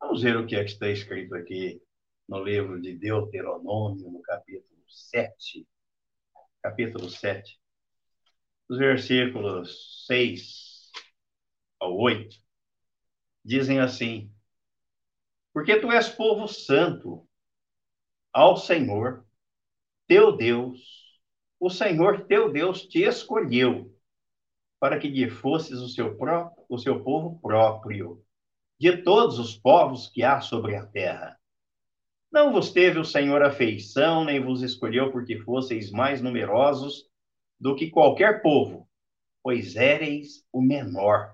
Vamos 0.00 0.20
ver 0.20 0.36
o 0.36 0.46
que 0.46 0.56
é 0.56 0.64
que 0.64 0.70
está 0.70 0.88
escrito 0.88 1.36
aqui 1.36 1.80
no 2.28 2.42
livro 2.42 2.80
de 2.80 2.92
Deuteronômio, 2.98 4.10
no 4.10 4.20
capítulo 4.20 4.82
7. 4.88 5.64
Capítulo 6.64 7.10
7. 7.10 7.60
Os 8.70 8.78
versículos 8.78 10.06
6 10.06 10.90
ao 11.78 11.94
8, 11.94 12.34
dizem 13.44 13.80
assim: 13.80 14.32
Porque 15.52 15.78
tu 15.78 15.92
és 15.92 16.08
povo 16.08 16.48
santo 16.48 17.28
ao 18.32 18.56
Senhor, 18.56 19.26
teu 20.06 20.34
Deus, 20.34 20.80
o 21.60 21.68
Senhor 21.68 22.24
teu 22.26 22.50
Deus 22.50 22.86
te 22.86 23.02
escolheu 23.02 23.94
para 24.80 24.98
que 24.98 25.08
lhe 25.08 25.28
fosses 25.28 25.80
o 25.80 25.88
seu, 25.90 26.16
próprio, 26.16 26.64
o 26.66 26.78
seu 26.78 27.04
povo 27.04 27.38
próprio, 27.42 28.24
de 28.80 29.02
todos 29.02 29.38
os 29.38 29.54
povos 29.54 30.08
que 30.08 30.22
há 30.22 30.40
sobre 30.40 30.76
a 30.76 30.86
terra. 30.86 31.38
Não 32.34 32.52
vos 32.52 32.72
teve 32.72 32.98
o 32.98 33.04
Senhor 33.04 33.44
afeição, 33.44 34.24
nem 34.24 34.42
vos 34.42 34.60
escolheu 34.60 35.12
porque 35.12 35.38
fosseis 35.38 35.92
mais 35.92 36.20
numerosos 36.20 37.08
do 37.60 37.76
que 37.76 37.92
qualquer 37.92 38.42
povo, 38.42 38.88
pois 39.40 39.76
éreis 39.76 40.44
o 40.52 40.60
menor 40.60 41.32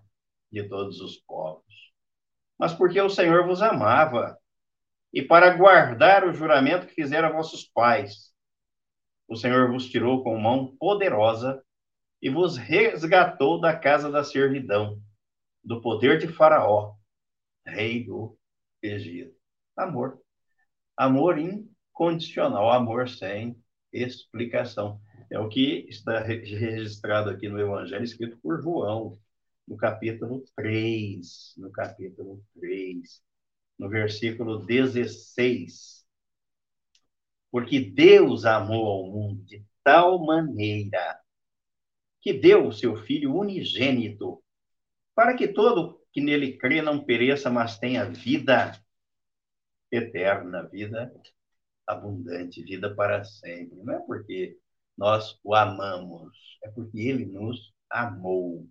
de 0.52 0.62
todos 0.68 1.00
os 1.00 1.16
povos. 1.16 1.64
Mas 2.58 2.74
porque 2.74 3.00
o 3.00 3.08
Senhor 3.08 3.46
vos 3.46 3.62
amava, 3.62 4.38
e 5.10 5.22
para 5.22 5.56
guardar 5.56 6.22
o 6.28 6.34
juramento 6.34 6.86
que 6.86 6.94
fizeram 6.94 7.28
a 7.28 7.32
vossos 7.32 7.64
pais, 7.64 8.34
o 9.26 9.34
Senhor 9.34 9.72
vos 9.72 9.88
tirou 9.88 10.22
com 10.22 10.38
mão 10.38 10.76
poderosa 10.76 11.64
e 12.20 12.28
vos 12.28 12.58
resgatou 12.58 13.58
da 13.58 13.74
casa 13.74 14.10
da 14.10 14.22
servidão, 14.22 15.00
do 15.64 15.80
poder 15.80 16.18
de 16.18 16.28
Faraó, 16.28 16.92
rei 17.64 18.04
do 18.04 18.38
Egito. 18.82 19.34
Amor. 19.74 20.20
Amor 20.96 21.38
incondicional, 21.38 22.70
amor 22.70 23.08
sem 23.08 23.56
explicação. 23.92 25.00
É 25.30 25.38
o 25.38 25.48
que 25.48 25.86
está 25.88 26.20
registrado 26.20 27.30
aqui 27.30 27.48
no 27.48 27.60
Evangelho, 27.60 28.04
escrito 28.04 28.36
por 28.42 28.60
João, 28.60 29.18
no 29.66 29.76
capítulo 29.76 30.44
3. 30.56 31.54
No 31.56 31.70
capítulo 31.70 32.42
3, 32.54 33.22
no 33.78 33.88
versículo 33.88 34.64
16. 34.66 36.04
Porque 37.50 37.80
Deus 37.80 38.44
amou 38.44 38.86
ao 38.86 39.10
mundo 39.10 39.44
de 39.44 39.64
tal 39.82 40.24
maneira 40.24 41.20
que 42.20 42.32
deu 42.32 42.66
o 42.66 42.72
seu 42.72 42.96
Filho 42.96 43.34
unigênito, 43.34 44.42
para 45.14 45.34
que 45.34 45.48
todo 45.48 46.00
que 46.12 46.20
nele 46.20 46.58
crê 46.58 46.82
não 46.82 47.02
pereça, 47.02 47.50
mas 47.50 47.78
tenha 47.78 48.04
vida 48.04 48.72
eterna, 49.90 50.62
vida 50.68 51.12
abundante, 51.86 52.62
vida 52.62 52.94
para 52.94 53.24
sempre. 53.24 53.76
Não 53.82 53.94
é 53.94 54.00
porque 54.00 54.58
nós 54.96 55.38
o 55.42 55.54
amamos, 55.54 56.58
é 56.62 56.70
porque 56.70 57.00
ele 57.00 57.26
nos 57.26 57.72
amou. 57.90 58.66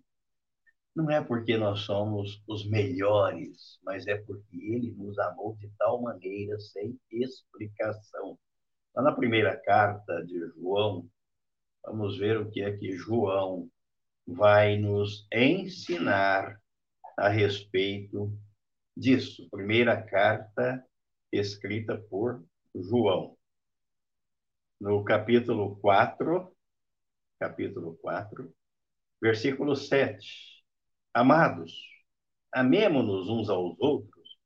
Não 0.94 1.10
é 1.10 1.22
porque 1.22 1.56
nós 1.56 1.80
somos 1.80 2.42
os 2.46 2.68
melhores, 2.68 3.78
mas 3.82 4.06
é 4.06 4.16
porque 4.16 4.56
ele 4.56 4.92
nos 4.92 5.18
amou 5.18 5.56
de 5.56 5.70
tal 5.78 6.00
maneira, 6.02 6.58
sem 6.58 6.98
explicação. 7.10 8.38
Lá 8.94 9.02
na 9.02 9.12
primeira 9.12 9.56
carta 9.56 10.24
de 10.26 10.38
João, 10.56 11.08
Vamos 11.84 12.18
ver 12.18 12.38
o 12.38 12.50
que 12.50 12.62
é 12.62 12.76
que 12.76 12.92
João 12.92 13.68
vai 14.26 14.76
nos 14.78 15.26
ensinar 15.32 16.60
a 17.16 17.28
respeito 17.28 18.32
disso. 18.96 19.48
Primeira 19.50 20.00
carta 20.00 20.84
escrita 21.32 21.96
por 21.96 22.44
João. 22.74 23.36
No 24.80 25.04
capítulo 25.04 25.76
4, 25.76 26.56
capítulo 27.38 27.96
4, 27.96 28.52
versículo 29.20 29.76
7. 29.76 30.64
Amados, 31.12 31.72
amemo-nos 32.52 33.28
uns 33.28 33.48
aos 33.50 33.76
outros, 33.78 34.38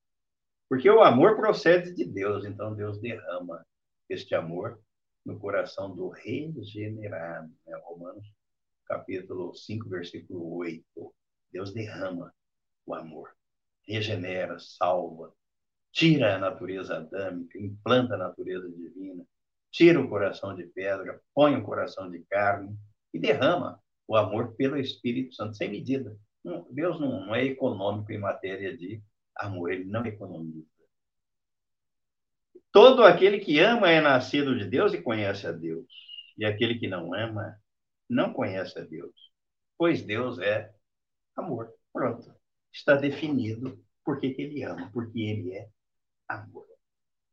porque 0.68 0.90
o 0.90 1.02
amor 1.02 1.36
procede 1.36 1.94
de 1.94 2.04
Deus, 2.04 2.44
então 2.44 2.74
Deus 2.74 3.00
derrama 3.00 3.64
este 4.08 4.34
amor 4.34 4.80
no 5.24 5.38
coração 5.38 5.94
do 5.94 6.08
regenerado. 6.08 7.50
Né? 7.66 7.76
Romanos, 7.84 8.26
capítulo 8.86 9.54
5, 9.54 9.88
versículo 9.88 10.56
8. 10.56 11.14
Deus 11.52 11.72
derrama 11.72 12.34
o 12.84 12.94
amor, 12.94 13.34
regenera, 13.86 14.58
salva, 14.58 15.32
tira 15.94 16.34
a 16.34 16.38
natureza 16.38 16.96
adâmica, 16.96 17.56
implanta 17.56 18.14
a 18.14 18.18
natureza 18.18 18.68
divina, 18.68 19.24
tira 19.70 20.00
o 20.00 20.08
coração 20.08 20.54
de 20.54 20.64
pedra, 20.64 21.20
põe 21.32 21.54
o 21.54 21.62
coração 21.62 22.10
de 22.10 22.18
carne 22.28 22.76
e 23.12 23.18
derrama 23.18 23.80
o 24.08 24.16
amor 24.16 24.56
pelo 24.56 24.76
Espírito 24.76 25.34
Santo, 25.34 25.56
sem 25.56 25.70
medida. 25.70 26.18
Deus 26.70 27.00
não, 27.00 27.26
não 27.26 27.34
é 27.34 27.44
econômico 27.44 28.12
em 28.12 28.18
matéria 28.18 28.76
de 28.76 29.00
amor, 29.36 29.70
ele 29.70 29.84
não 29.84 30.04
economiza. 30.04 30.66
Todo 32.72 33.04
aquele 33.04 33.38
que 33.38 33.60
ama 33.60 33.88
é 33.88 34.00
nascido 34.00 34.58
de 34.58 34.64
Deus 34.68 34.92
e 34.92 35.00
conhece 35.00 35.46
a 35.46 35.52
Deus. 35.52 35.86
E 36.36 36.44
aquele 36.44 36.76
que 36.76 36.88
não 36.88 37.14
ama 37.14 37.56
não 38.10 38.32
conhece 38.32 38.76
a 38.80 38.82
Deus, 38.82 39.14
pois 39.78 40.02
Deus 40.02 40.40
é 40.40 40.74
amor. 41.36 41.72
Pronto. 41.92 42.34
Está 42.72 42.96
definido 42.96 43.80
por 44.04 44.18
que, 44.18 44.34
ele 44.36 44.64
ama, 44.64 44.90
porque 44.92 45.20
ele 45.20 45.52
é 45.52 45.68
amor. 46.28 46.66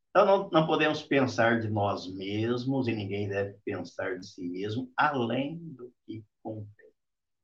Então, 0.09 0.25
não, 0.25 0.49
não 0.49 0.67
podemos 0.67 1.01
pensar 1.01 1.61
de 1.61 1.69
nós 1.69 2.11
mesmos 2.13 2.87
e 2.87 2.93
ninguém 2.93 3.29
deve 3.29 3.57
pensar 3.63 4.19
de 4.19 4.27
si 4.27 4.43
mesmo 4.43 4.91
além 4.97 5.57
do 5.57 5.93
que 6.05 6.25
convém. 6.43 6.91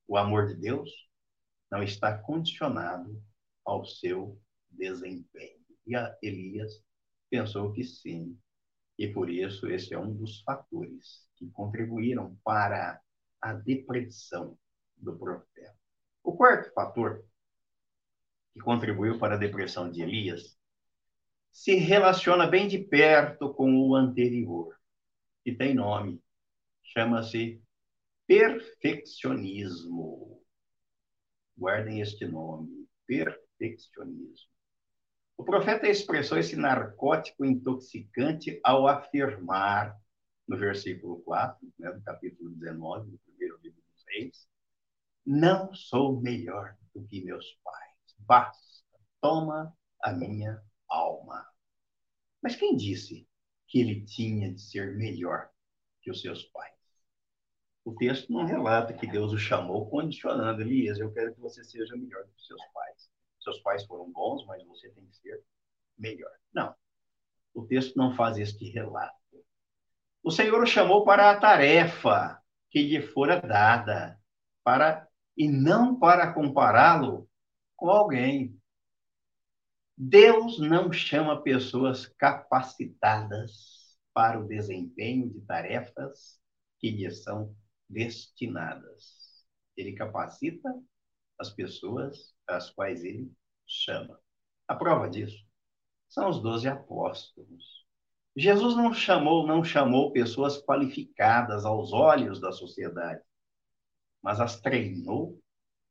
O 0.08 0.18
amor 0.18 0.48
de 0.48 0.56
Deus 0.56 0.90
não 1.72 1.82
está 1.82 2.18
condicionado 2.18 3.22
ao 3.66 3.86
seu 3.86 4.40
desempenho. 4.70 5.58
E 5.86 5.94
Elias 6.22 6.84
pensou 7.30 7.72
que 7.72 7.84
sim. 7.84 8.38
E 8.98 9.08
por 9.08 9.30
isso 9.30 9.68
esse 9.68 9.94
é 9.94 10.00
um 10.00 10.14
dos 10.14 10.42
fatores 10.42 11.26
que 11.36 11.50
contribuíram 11.52 12.38
para 12.44 13.00
a 13.42 13.54
depressão 13.54 14.58
do 14.98 15.18
profeta. 15.18 15.78
O 16.24 16.36
quarto 16.36 16.74
fator 16.74 17.24
que 18.54 18.60
contribuiu 18.60 19.20
para 19.20 19.36
a 19.36 19.38
depressão 19.38 19.90
de 19.92 20.02
Elias 20.02 20.57
se 21.58 21.74
relaciona 21.74 22.46
bem 22.46 22.68
de 22.68 22.78
perto 22.78 23.52
com 23.52 23.80
o 23.80 23.96
anterior, 23.96 24.80
que 25.44 25.52
tem 25.52 25.74
nome, 25.74 26.22
chama-se 26.84 27.60
perfeccionismo. 28.28 30.40
Guardem 31.58 32.00
este 32.00 32.28
nome, 32.28 32.88
perfeccionismo. 33.08 34.52
O 35.36 35.44
profeta 35.44 35.88
expressou 35.88 36.38
esse 36.38 36.56
narcótico 36.56 37.44
intoxicante 37.44 38.60
ao 38.64 38.88
afirmar, 38.88 40.00
no 40.48 40.58
versículo 40.58 41.22
4, 41.22 41.74
né, 41.80 41.92
do 41.92 42.04
capítulo 42.04 42.52
19 42.52 43.10
do 43.10 43.18
primeiro 43.26 43.58
livro 43.64 43.82
dos 43.92 44.04
Reis, 44.10 44.48
não 45.26 45.74
sou 45.74 46.22
melhor 46.22 46.78
do 46.94 47.04
que 47.08 47.26
meus 47.26 47.58
pais. 47.64 48.16
Basta, 48.20 49.00
toma 49.20 49.76
a 50.04 50.14
minha 50.14 50.62
alma. 50.90 51.46
Mas 52.42 52.56
quem 52.56 52.76
disse 52.76 53.28
que 53.68 53.80
ele 53.80 54.06
tinha 54.06 54.54
de 54.54 54.62
ser 54.62 54.96
melhor 54.96 55.50
que 56.02 56.12
os 56.12 56.22
seus 56.22 56.44
pais? 56.46 56.74
O 57.84 57.96
texto 57.96 58.32
não 58.32 58.46
relata 58.46 58.94
que 58.94 59.08
Deus 59.08 59.32
o 59.32 59.38
chamou 59.38 59.90
condicionando, 59.90 60.62
Elias, 60.62 61.00
eu 61.00 61.12
quero 61.14 61.34
que 61.34 61.40
você 61.40 61.64
seja 61.64 61.96
melhor 61.96 62.24
que 62.26 62.36
os 62.36 62.46
seus 62.46 62.62
pais 62.74 63.10
seus 63.48 63.60
pais 63.60 63.86
foram 63.86 64.12
bons, 64.12 64.46
mas 64.46 64.66
você 64.68 64.90
tem 64.90 65.06
que 65.06 65.16
ser 65.18 65.42
melhor. 65.98 66.32
Não. 66.54 66.76
O 67.54 67.66
texto 67.66 67.96
não 67.96 68.16
faz 68.16 68.38
este 68.38 68.70
relato. 68.70 69.16
O 70.22 70.30
Senhor 70.30 70.62
o 70.62 70.66
chamou 70.66 71.06
para 71.06 71.32
a 71.32 71.40
tarefa 71.40 72.42
que 72.70 72.82
lhe 72.82 73.02
fora 73.02 73.40
dada, 73.40 74.20
para 74.64 75.08
e 75.38 75.48
não 75.48 75.98
para 75.98 76.34
compará-lo 76.34 77.30
com 77.78 77.90
alguém. 77.90 78.57
Deus 80.00 80.60
não 80.60 80.94
chama 80.94 81.42
pessoas 81.42 82.06
capacitadas 82.06 83.98
para 84.14 84.40
o 84.40 84.48
desempenho 84.48 85.28
de 85.28 85.42
tarefas 85.42 86.40
que 86.78 86.92
lhe 86.92 87.10
são 87.10 87.56
destinadas. 87.90 89.44
Ele 89.76 89.94
capacita 89.94 90.72
as 91.40 91.50
pessoas 91.50 92.32
às 92.48 92.70
quais 92.70 93.04
ele 93.04 93.32
chama. 93.66 94.22
A 94.68 94.76
prova 94.76 95.10
disso 95.10 95.44
são 96.08 96.30
os 96.30 96.40
doze 96.44 96.68
apóstolos. 96.68 97.84
Jesus 98.36 98.76
não 98.76 98.94
chamou, 98.94 99.48
não 99.48 99.64
chamou 99.64 100.12
pessoas 100.12 100.64
qualificadas 100.64 101.66
aos 101.66 101.92
olhos 101.92 102.40
da 102.40 102.52
sociedade, 102.52 103.24
mas 104.22 104.40
as 104.40 104.62
treinou 104.62 105.42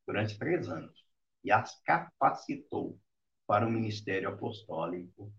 durante 0.07 0.39
três 0.39 0.69
anos 0.69 0.97
e 1.43 1.51
as 1.51 1.83
capacitou 1.83 3.01
para 3.47 3.67
o 3.67 3.71
ministério 3.71 4.29
apostólico. 4.29 5.33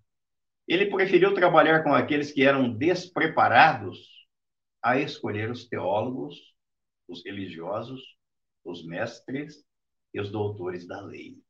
Ele 0.68 0.88
preferiu 0.88 1.34
trabalhar 1.34 1.84
com 1.84 1.94
aqueles 1.94 2.32
que 2.32 2.44
eram 2.44 2.74
despreparados 2.74 3.98
a 4.82 4.98
escolher 4.98 5.50
os 5.50 5.68
teólogos, 5.68 6.56
os 7.08 7.24
religiosos, 7.26 8.02
os 8.64 8.86
mestres 8.86 9.66
e 10.14 10.20
os 10.20 10.32
doutores 10.32 10.88
da 10.88 11.02
lei. 11.02 11.42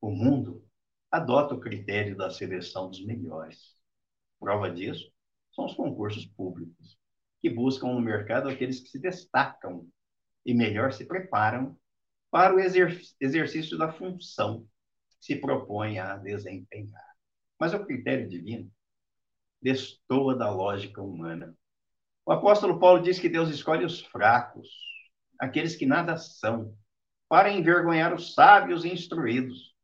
O 0.00 0.10
mundo 0.10 0.64
adota 1.10 1.54
o 1.54 1.60
critério 1.60 2.16
da 2.16 2.30
seleção 2.30 2.88
dos 2.88 3.04
melhores. 3.04 3.76
Prova 4.38 4.70
disso 4.70 5.12
são 5.52 5.66
os 5.66 5.74
concursos 5.74 6.24
públicos, 6.26 6.98
que 7.40 7.50
buscam 7.50 7.88
no 7.88 8.00
mercado 8.00 8.48
aqueles 8.48 8.80
que 8.80 8.88
se 8.88 8.98
destacam 8.98 9.86
e 10.46 10.54
melhor 10.54 10.92
se 10.92 11.04
preparam 11.04 11.78
para 12.30 12.54
o 12.54 12.60
exercício 12.60 13.76
da 13.76 13.92
função 13.92 14.66
se 15.20 15.36
propõe 15.36 15.98
a 15.98 16.16
desempenhar. 16.16 17.10
Mas 17.58 17.74
o 17.74 17.84
critério 17.84 18.28
divino 18.28 18.70
destoa 19.60 20.34
da 20.34 20.50
lógica 20.50 21.02
humana. 21.02 21.54
O 22.24 22.32
apóstolo 22.32 22.78
Paulo 22.78 23.02
diz 23.02 23.18
que 23.18 23.28
Deus 23.28 23.50
escolhe 23.50 23.84
os 23.84 24.00
fracos, 24.00 24.68
aqueles 25.38 25.76
que 25.76 25.84
nada 25.84 26.16
são, 26.16 26.74
para 27.28 27.52
envergonhar 27.52 28.14
os 28.14 28.34
sábios 28.34 28.84
e 28.84 28.88
instruídos. 28.88 29.74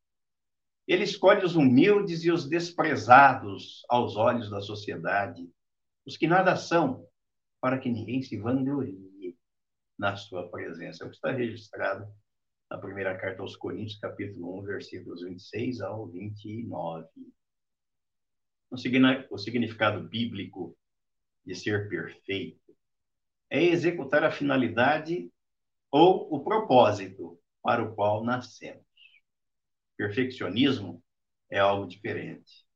Ele 0.86 1.04
escolhe 1.04 1.44
os 1.44 1.54
humildes 1.54 2.24
e 2.24 2.30
os 2.30 2.48
desprezados 2.48 3.84
aos 3.88 4.16
olhos 4.16 4.50
da 4.50 4.60
sociedade, 4.60 5.48
os 6.06 6.16
que 6.16 6.26
nada 6.26 6.56
são, 6.56 7.06
para 7.60 7.78
que 7.78 7.90
ninguém 7.90 8.22
se 8.22 8.38
vanglorie 8.38 9.36
na 9.98 10.16
sua 10.16 10.48
presença. 10.48 11.02
É 11.02 11.06
o 11.06 11.10
que 11.10 11.16
está 11.16 11.32
registrado 11.32 12.06
na 12.70 12.78
primeira 12.78 13.16
carta 13.16 13.42
aos 13.42 13.56
Coríntios, 13.56 13.98
capítulo 13.98 14.58
1, 14.60 14.62
versículos 14.62 15.22
26 15.22 15.80
ao 15.80 16.06
29. 16.08 17.06
O 18.70 19.38
significado 19.38 20.02
bíblico 20.08 20.76
de 21.44 21.54
ser 21.54 21.88
perfeito 21.88 22.76
é 23.48 23.62
executar 23.62 24.24
a 24.24 24.32
finalidade 24.32 25.30
ou 25.90 26.34
o 26.34 26.42
propósito 26.42 27.38
para 27.62 27.82
o 27.82 27.94
qual 27.94 28.24
nascemos. 28.24 28.84
Perfeccionismo 29.96 31.02
é 31.48 31.58
algo 31.58 31.86
diferente. 31.86 32.66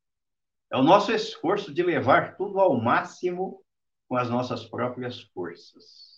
É 0.73 0.77
o 0.77 0.83
nosso 0.83 1.11
esforço 1.11 1.75
de 1.75 1.83
levar 1.83 2.37
tudo 2.37 2.61
ao 2.61 2.81
máximo 2.81 3.65
com 4.09 4.17
as 4.17 4.31
nossas 4.31 4.65
próprias 4.65 5.21
forças. 5.21 6.10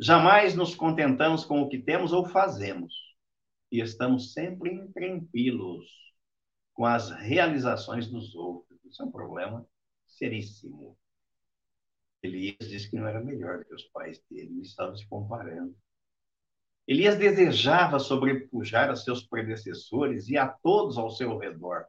Jamais 0.00 0.54
nos 0.54 0.76
contentamos 0.76 1.44
com 1.44 1.60
o 1.60 1.68
que 1.68 1.78
temos 1.78 2.12
ou 2.12 2.24
fazemos, 2.28 2.94
e 3.70 3.80
estamos 3.80 4.32
sempre 4.32 4.72
intranquilos 4.72 5.86
com 6.72 6.86
as 6.86 7.10
realizações 7.10 8.06
dos 8.06 8.32
outros. 8.36 8.78
Isso 8.84 9.02
é 9.02 9.04
um 9.04 9.10
problema 9.10 9.66
seríssimo. 10.06 10.96
Elias 12.22 12.56
disse 12.60 12.88
que 12.88 12.96
não 12.96 13.08
era 13.08 13.20
melhor 13.20 13.58
do 13.58 13.64
que 13.64 13.74
os 13.74 13.84
pais 13.88 14.22
dele, 14.30 14.62
estavam 14.62 14.96
se 14.96 15.06
comparando. 15.08 15.76
Elias 16.86 17.16
desejava 17.16 17.98
sobrepujar 17.98 18.90
a 18.90 18.96
seus 18.96 19.26
predecessores 19.26 20.28
e 20.28 20.38
a 20.38 20.48
todos 20.48 20.96
ao 20.96 21.10
seu 21.10 21.36
redor. 21.36 21.84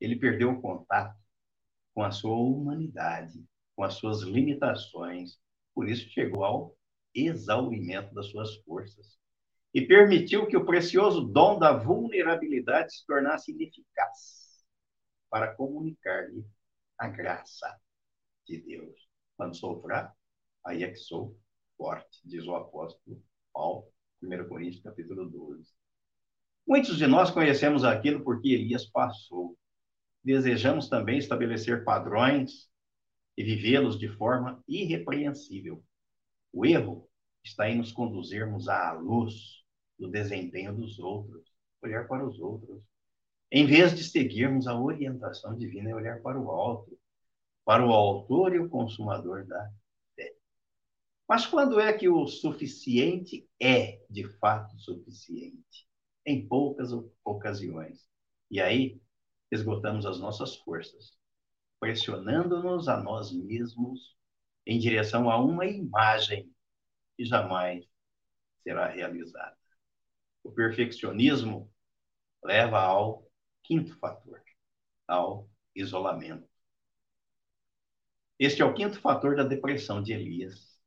Ele 0.00 0.16
perdeu 0.16 0.50
o 0.50 0.60
contato 0.60 1.16
com 1.94 2.02
a 2.02 2.10
sua 2.10 2.36
humanidade, 2.36 3.42
com 3.74 3.84
as 3.84 3.94
suas 3.94 4.22
limitações, 4.22 5.38
por 5.74 5.88
isso 5.88 6.10
chegou 6.10 6.44
ao 6.44 6.76
exaurimento 7.16 8.14
das 8.14 8.26
suas 8.26 8.54
forças 8.64 9.18
e 9.72 9.82
permitiu 9.86 10.46
que 10.46 10.56
o 10.56 10.64
precioso 10.64 11.20
dom 11.20 11.58
da 11.58 11.72
vulnerabilidade 11.72 12.94
se 12.94 13.06
tornasse 13.06 13.52
ineficaz 13.52 14.64
para 15.28 15.54
comunicar-lhe 15.54 16.44
a 16.98 17.08
graça 17.08 17.78
de 18.46 18.58
Deus. 18.60 19.08
Quando 19.36 19.56
sou 19.56 19.80
fraco, 19.82 20.16
aí 20.64 20.82
é 20.82 20.90
que 20.90 20.96
sou 20.96 21.38
forte, 21.76 22.20
diz 22.24 22.46
o 22.46 22.54
apóstolo 22.54 23.22
Paulo, 23.52 23.92
1 24.22 24.48
Coríntios, 24.48 24.82
capítulo 24.82 25.28
12. 25.28 25.70
Muitos 26.66 26.96
de 26.96 27.06
nós 27.06 27.30
conhecemos 27.30 27.84
aquilo 27.84 28.24
porque 28.24 28.48
Elias 28.48 28.86
passou. 28.86 29.56
Desejamos 30.24 30.88
também 30.88 31.18
estabelecer 31.18 31.84
padrões 31.84 32.68
e 33.36 33.44
vivê-los 33.44 33.98
de 33.98 34.08
forma 34.08 34.62
irrepreensível. 34.66 35.84
O 36.56 36.64
erro 36.64 37.06
está 37.44 37.68
em 37.68 37.76
nos 37.76 37.92
conduzirmos 37.92 38.66
à 38.66 38.90
luz 38.92 39.62
do 39.98 40.10
desempenho 40.10 40.74
dos 40.74 40.98
outros, 40.98 41.52
olhar 41.82 42.08
para 42.08 42.26
os 42.26 42.40
outros, 42.40 42.82
em 43.52 43.66
vez 43.66 43.94
de 43.94 44.02
seguirmos 44.02 44.66
a 44.66 44.74
orientação 44.74 45.54
divina 45.54 45.90
e 45.90 45.92
olhar 45.92 46.22
para 46.22 46.40
o 46.40 46.50
alto, 46.50 46.98
para 47.62 47.86
o 47.86 47.92
autor 47.92 48.54
e 48.54 48.58
o 48.58 48.70
consumador 48.70 49.46
da 49.46 49.70
fé. 50.14 50.34
Mas 51.28 51.44
quando 51.44 51.78
é 51.78 51.92
que 51.92 52.08
o 52.08 52.26
suficiente 52.26 53.46
é, 53.60 54.02
de 54.08 54.26
fato, 54.38 54.78
suficiente? 54.78 55.86
Em 56.24 56.48
poucas 56.48 56.88
ocasiões. 57.22 58.08
E 58.50 58.62
aí, 58.62 58.98
esgotamos 59.52 60.06
as 60.06 60.18
nossas 60.18 60.56
forças, 60.56 61.12
pressionando-nos 61.78 62.88
a 62.88 62.96
nós 62.96 63.30
mesmos 63.30 64.15
em 64.66 64.78
direção 64.78 65.30
a 65.30 65.40
uma 65.40 65.64
imagem 65.64 66.52
que 67.16 67.24
jamais 67.24 67.84
será 68.62 68.88
realizada. 68.88 69.56
O 70.42 70.50
perfeccionismo 70.50 71.72
leva 72.42 72.80
ao 72.80 73.30
quinto 73.62 73.96
fator, 73.98 74.42
ao 75.06 75.48
isolamento. 75.74 76.48
Este 78.38 78.60
é 78.60 78.64
o 78.64 78.74
quinto 78.74 79.00
fator 79.00 79.36
da 79.36 79.44
depressão 79.44 80.02
de 80.02 80.12
Elias. 80.12 80.78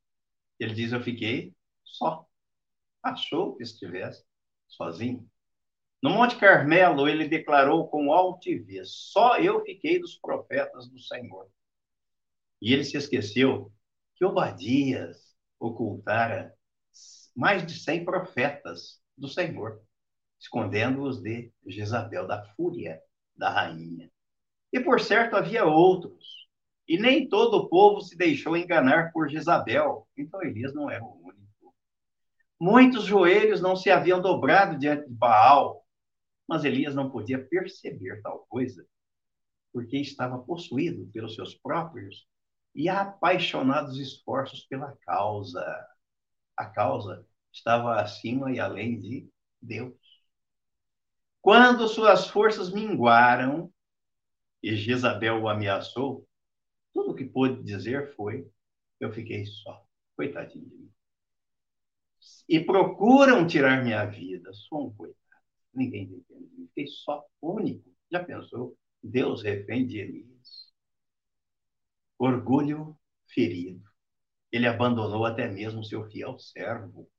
Ele 0.60 0.74
diz: 0.74 0.92
Eu 0.92 1.02
fiquei 1.02 1.56
só. 1.84 2.28
Achou 3.02 3.56
que 3.56 3.64
estivesse 3.64 4.24
sozinho. 4.68 5.28
No 6.02 6.12
Monte 6.12 6.38
Carmelo, 6.38 7.08
ele 7.08 7.28
declarou 7.28 7.88
com 7.90 8.14
altivez: 8.14 8.92
Só 8.92 9.38
eu 9.40 9.64
fiquei 9.64 10.00
dos 10.00 10.16
profetas 10.18 10.90
do 10.90 11.00
Senhor. 11.00 11.50
E 12.62 12.74
ele 12.74 12.84
se 12.84 12.98
esqueceu 12.98 13.72
que 14.16 14.26
Obadias 14.26 15.36
ocultara 15.60 16.54
mais 17.36 17.66
de 17.66 17.80
cem 17.80 18.04
profetas 18.04 19.02
do 19.18 19.28
Senhor, 19.28 19.82
escondendo-os 20.40 21.22
de 21.22 21.54
Jezabel, 21.68 22.28
da 22.28 22.44
fúria 22.56 23.02
da 23.36 23.50
rainha. 23.50 24.12
E 24.72 24.80
por 24.80 25.00
certo 25.00 25.36
havia 25.36 25.66
outros, 25.66 26.50
e 26.88 26.98
nem 26.98 27.28
todo 27.28 27.56
o 27.56 27.70
povo 27.70 28.02
se 28.02 28.18
deixou 28.18 28.58
enganar 28.58 29.12
por 29.12 29.30
Jezabel, 29.30 30.08
então 30.18 30.42
Elias 30.44 30.74
não 30.74 30.90
era 30.90 31.04
o 31.04 31.22
único. 31.24 31.76
Muitos 32.60 33.06
joelhos 33.06 33.62
não 33.62 33.76
se 33.76 33.90
haviam 33.90 34.22
dobrado 34.22 34.78
diante 34.78 35.08
de 35.08 35.14
Baal, 35.14 35.86
mas 36.48 36.66
Elias 36.66 36.96
não 36.96 37.10
podia 37.10 37.42
perceber 37.42 38.22
tal 38.22 38.46
coisa, 38.50 38.86
porque 39.72 39.98
estava 39.98 40.40
possuído 40.40 41.08
pelos 41.14 41.36
seus 41.36 41.56
próprios 41.56 42.28
e 42.74 42.88
apaixonados 42.90 43.98
esforços 43.98 44.66
pela 44.66 44.96
causa. 45.02 45.64
A 46.56 46.66
causa 46.66 47.26
estava 47.52 48.00
acima 48.02 48.52
e 48.52 48.60
além 48.60 49.00
de 49.00 49.30
Deus. 49.62 49.96
Quando 51.42 51.88
suas 51.88 52.28
forças 52.28 52.72
minguaram 52.72 53.72
e 54.62 54.76
Jezabel 54.76 55.42
o 55.42 55.50
ameaçou, 55.50 56.28
tudo 56.94 57.12
o 57.12 57.16
que 57.16 57.26
pôde 57.26 57.64
dizer 57.64 58.14
foi: 58.16 58.50
Eu 59.00 59.12
fiquei 59.12 59.46
só. 59.46 59.86
Coitadinho 60.16 60.66
de 60.66 60.76
mim. 60.76 60.92
E 62.48 62.60
procuram 62.60 63.48
tirar 63.48 63.84
minha 63.84 64.06
vida. 64.06 64.52
Sou 64.54 64.88
um 64.88 64.94
coitado. 64.94 65.20
Ninguém 65.74 66.04
entende. 66.04 66.68
Fiquei 66.68 66.88
só, 66.88 67.26
único. 67.42 67.90
Já 68.12 68.24
pensou? 68.24 68.78
Deus 69.02 69.44
refém 69.44 69.88
de 69.88 70.00
Elias. 70.00 70.69
Orgulho 72.20 72.96
ferido. 73.34 73.82
Ele 74.52 74.68
abandonou 74.68 75.26
até 75.26 75.48
mesmo 75.48 75.84
seu 75.84 76.08
fiel 76.10 76.38
servo. 76.38 77.10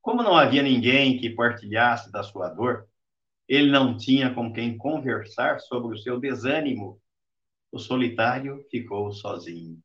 Como 0.00 0.22
não 0.22 0.36
havia 0.36 0.62
ninguém 0.62 1.18
que 1.18 1.30
partilhasse 1.30 2.10
da 2.10 2.22
sua 2.22 2.48
dor, 2.48 2.88
ele 3.46 3.70
não 3.70 3.96
tinha 3.96 4.34
com 4.34 4.52
quem 4.52 4.76
conversar 4.76 5.60
sobre 5.60 5.94
o 5.94 5.98
seu 5.98 6.18
desânimo. 6.18 7.00
O 7.70 7.78
solitário 7.78 8.64
ficou 8.70 9.12
sozinho 9.12 9.78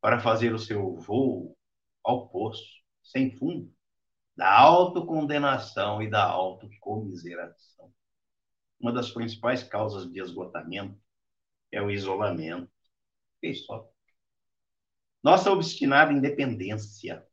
para 0.00 0.20
fazer 0.20 0.54
o 0.54 0.58
seu 0.58 0.96
voo 0.96 1.56
ao 2.04 2.28
poço, 2.28 2.64
sem 3.02 3.36
fundo, 3.36 3.72
da 4.36 4.56
autocondenação 4.56 6.02
e 6.02 6.10
da 6.10 6.22
autocomiseração. 6.22 7.92
Uma 8.78 8.92
das 8.92 9.10
principais 9.10 9.62
causas 9.62 10.10
de 10.10 10.20
esgotamento 10.20 11.00
é 11.72 11.80
o 11.80 11.90
isolamento. 11.90 12.70
Fiquei 13.44 13.54
só. 13.56 13.86
Nossa 15.22 15.52
obstinada 15.52 16.12
independência 16.14 17.26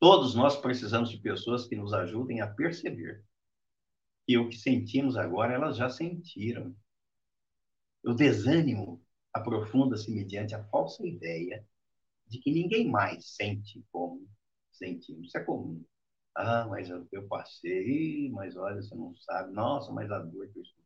Todos 0.00 0.34
nós 0.34 0.56
precisamos 0.56 1.08
de 1.08 1.18
pessoas 1.18 1.68
que 1.68 1.76
nos 1.76 1.92
ajudem 1.92 2.40
a 2.40 2.48
perceber 2.48 3.24
que 4.26 4.36
o 4.36 4.48
que 4.48 4.56
sentimos 4.56 5.16
agora 5.16 5.54
elas 5.54 5.76
já 5.76 5.88
sentiram. 5.88 6.76
O 8.04 8.12
desânimo 8.12 9.00
aprofunda-se 9.32 10.10
mediante 10.10 10.54
a 10.56 10.64
falsa 10.64 11.06
ideia 11.06 11.64
de 12.26 12.38
que 12.40 12.50
ninguém 12.50 12.90
mais 12.90 13.36
sente 13.36 13.84
como 13.92 14.28
sentimos. 14.72 15.28
Isso 15.28 15.38
é 15.38 15.44
comum. 15.44 15.84
Ah, 16.34 16.66
mas 16.68 16.90
eu, 16.90 17.28
passei, 17.28 18.30
mas 18.30 18.56
olha, 18.56 18.82
você 18.82 18.94
não 18.96 19.14
sabe. 19.14 19.52
Nossa, 19.52 19.92
mas 19.92 20.10
a 20.10 20.18
dor 20.18 20.48
que 20.48 20.58
eu 20.58 20.62
estou 20.62 20.84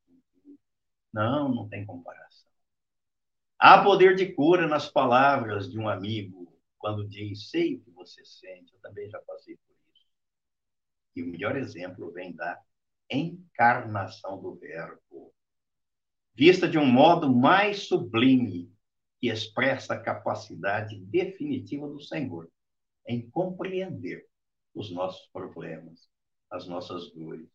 Não, 1.13 1.49
não 1.49 1.69
tem 1.69 1.87
comparação. 1.87 2.48
Há 3.59 3.83
poder 3.83 4.15
de 4.15 4.33
cura 4.33 4.69
nas 4.69 4.89
palavras 4.89 5.69
de 5.69 5.81
um 5.81 5.89
amigo, 5.89 6.57
quando 6.79 7.09
diz, 7.09 7.51
sei 7.51 7.75
o 7.75 7.81
que 7.81 7.91
você 7.91 8.25
sente, 8.25 8.73
eu 8.73 8.81
também 8.81 9.11
já 9.11 9.19
passei 9.23 9.57
por 9.57 9.77
isso. 9.93 10.07
E 11.17 11.23
o 11.25 11.27
melhor 11.27 11.57
exemplo 11.57 12.13
vem 12.13 12.33
da 12.33 12.63
encarnação 13.11 14.41
do 14.41 14.55
Verbo, 14.55 15.35
vista 16.35 16.69
de 16.69 16.79
um 16.79 16.87
modo 16.87 17.35
mais 17.35 17.89
sublime, 17.89 18.73
que 19.21 19.29
expressa 19.29 19.95
a 19.95 20.01
capacidade 20.01 20.97
definitiva 21.01 21.89
do 21.89 22.01
Senhor 22.01 22.49
em 23.05 23.29
compreender 23.29 24.25
os 24.73 24.93
nossos 24.93 25.27
problemas, 25.33 26.09
as 26.49 26.69
nossas 26.69 27.11
dores 27.11 27.51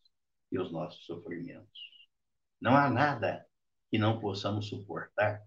e 0.52 0.58
os 0.58 0.70
nossos 0.70 1.06
sofrimentos. 1.06 1.80
Não 2.60 2.76
há 2.76 2.90
nada 2.90 3.46
que 3.90 3.96
não 3.96 4.20
possamos 4.20 4.68
suportar 4.68 5.42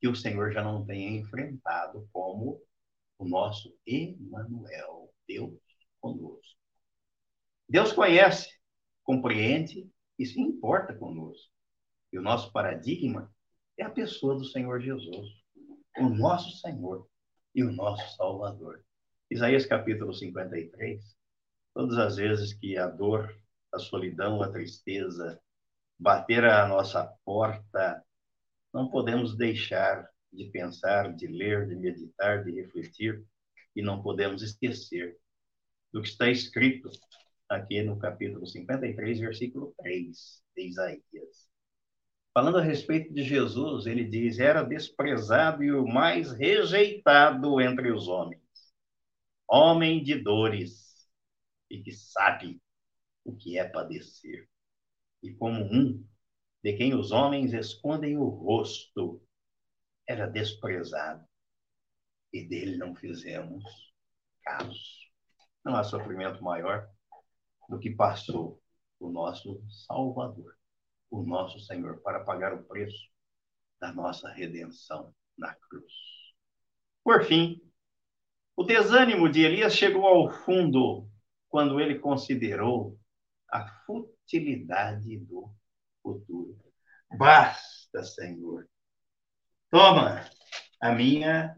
que 0.00 0.08
o 0.08 0.16
Senhor 0.16 0.52
já 0.52 0.64
não 0.64 0.84
tenha 0.84 1.10
enfrentado 1.10 2.08
como 2.12 2.60
o 3.18 3.28
nosso 3.28 3.76
Emanuel, 3.86 5.12
Deus 5.28 5.60
conosco. 6.00 6.58
Deus 7.68 7.92
conhece, 7.92 8.48
compreende 9.04 9.88
e 10.18 10.24
se 10.24 10.40
importa 10.40 10.94
conosco. 10.94 11.52
E 12.12 12.18
o 12.18 12.22
nosso 12.22 12.50
paradigma 12.50 13.32
é 13.76 13.84
a 13.84 13.90
pessoa 13.90 14.34
do 14.34 14.44
Senhor 14.44 14.80
Jesus, 14.80 15.28
o 15.98 16.08
nosso 16.08 16.50
Senhor 16.58 17.06
e 17.54 17.62
o 17.62 17.70
nosso 17.70 18.16
Salvador. 18.16 18.84
Isaías 19.30 19.66
capítulo 19.66 20.12
53, 20.12 21.16
todas 21.74 21.98
as 21.98 22.16
vezes 22.16 22.54
que 22.54 22.76
a 22.76 22.88
dor, 22.88 23.38
a 23.72 23.78
solidão, 23.78 24.42
a 24.42 24.50
tristeza 24.50 25.40
bater 25.98 26.44
à 26.44 26.66
nossa 26.66 27.04
porta, 27.24 28.02
não 28.72 28.88
podemos 28.88 29.36
deixar 29.36 30.08
de 30.32 30.46
pensar, 30.46 31.14
de 31.14 31.26
ler, 31.26 31.66
de 31.66 31.74
meditar, 31.74 32.44
de 32.44 32.52
refletir, 32.52 33.24
e 33.74 33.82
não 33.82 34.02
podemos 34.02 34.42
esquecer 34.42 35.16
do 35.92 36.02
que 36.02 36.08
está 36.08 36.28
escrito 36.28 36.88
aqui 37.48 37.82
no 37.82 37.98
capítulo 37.98 38.46
53, 38.46 39.20
versículo 39.20 39.74
3 39.78 40.42
de 40.56 40.62
Isaías. 40.68 41.50
Falando 42.32 42.58
a 42.58 42.62
respeito 42.62 43.12
de 43.12 43.24
Jesus, 43.24 43.86
ele 43.86 44.04
diz: 44.04 44.38
era 44.38 44.62
desprezado 44.62 45.64
e 45.64 45.72
o 45.72 45.86
mais 45.86 46.30
rejeitado 46.30 47.60
entre 47.60 47.90
os 47.90 48.06
homens 48.06 48.40
homem 49.50 50.00
de 50.00 50.14
dores 50.14 51.10
e 51.68 51.82
que 51.82 51.90
sabe 51.92 52.62
o 53.24 53.34
que 53.34 53.58
é 53.58 53.64
padecer. 53.68 54.48
E 55.22 55.32
como 55.34 55.64
um 55.64 56.06
de 56.62 56.72
quem 56.74 56.94
os 56.94 57.10
homens 57.10 57.52
escondem 57.52 58.16
o 58.16 58.28
rosto, 58.28 59.22
era 60.06 60.26
desprezado 60.26 61.24
e 62.32 62.46
dele 62.46 62.76
não 62.76 62.94
fizemos 62.94 63.64
caso. 64.42 64.78
Não 65.64 65.76
há 65.76 65.84
sofrimento 65.84 66.42
maior 66.42 66.88
do 67.68 67.78
que 67.78 67.90
passou 67.90 68.60
o 68.98 69.10
nosso 69.10 69.62
Salvador, 69.86 70.56
o 71.10 71.22
nosso 71.22 71.60
Senhor, 71.60 72.00
para 72.02 72.24
pagar 72.24 72.54
o 72.54 72.64
preço 72.64 73.10
da 73.80 73.92
nossa 73.92 74.28
redenção 74.30 75.14
na 75.36 75.54
cruz. 75.54 75.92
Por 77.02 77.24
fim, 77.24 77.60
o 78.56 78.62
desânimo 78.62 79.30
de 79.30 79.42
Elias 79.42 79.74
chegou 79.74 80.06
ao 80.06 80.30
fundo 80.30 81.08
quando 81.48 81.80
ele 81.80 81.98
considerou 81.98 82.98
a 83.48 83.66
futilidade 83.84 85.18
do 85.18 85.50
futuro. 86.02 86.58
Basta, 87.16 88.02
Senhor. 88.04 88.68
Toma 89.70 90.28
a 90.80 90.92
minha 90.92 91.56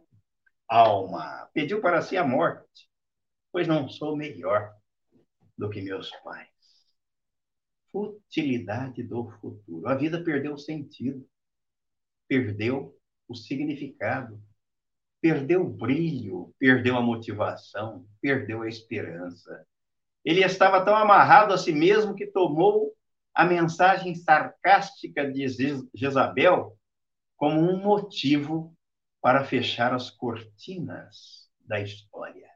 alma. 0.68 1.48
Pediu 1.52 1.81
para 1.81 2.02
si 2.02 2.16
a 2.16 2.24
morte, 2.24 2.90
pois 3.50 3.66
não 3.66 3.88
sou 3.88 4.16
melhor 4.16 4.74
do 5.57 5.70
que 5.70 5.83
meus 5.83 6.11
pais. 6.22 6.48
Futilidade 7.90 9.02
do 9.02 9.31
futuro. 9.40 9.87
A 9.88 9.94
vida 9.94 10.22
perdeu 10.24 10.55
o 10.55 10.59
sentido, 10.59 11.28
perdeu 12.26 12.98
o 13.28 13.35
significado 13.35 14.42
perdeu 15.22 15.62
o 15.62 15.70
brilho, 15.70 16.52
perdeu 16.59 16.96
a 16.96 17.00
motivação, 17.00 18.05
perdeu 18.20 18.62
a 18.62 18.68
esperança. 18.68 19.64
Ele 20.24 20.44
estava 20.44 20.85
tão 20.85 20.96
amarrado 20.96 21.55
a 21.55 21.59
si 21.59 21.72
mesmo 21.72 22.16
que 22.16 22.26
tomou 22.26 22.91
a 23.35 23.45
mensagem 23.45 24.14
sarcástica 24.14 25.31
de 25.31 25.47
Jezabel 25.95 26.79
como 27.37 27.61
um 27.61 27.83
motivo 27.83 28.77
para 29.21 29.45
fechar 29.45 29.95
as 29.95 30.11
cortinas 30.11 31.51
da 31.61 31.81
história. 31.81 32.49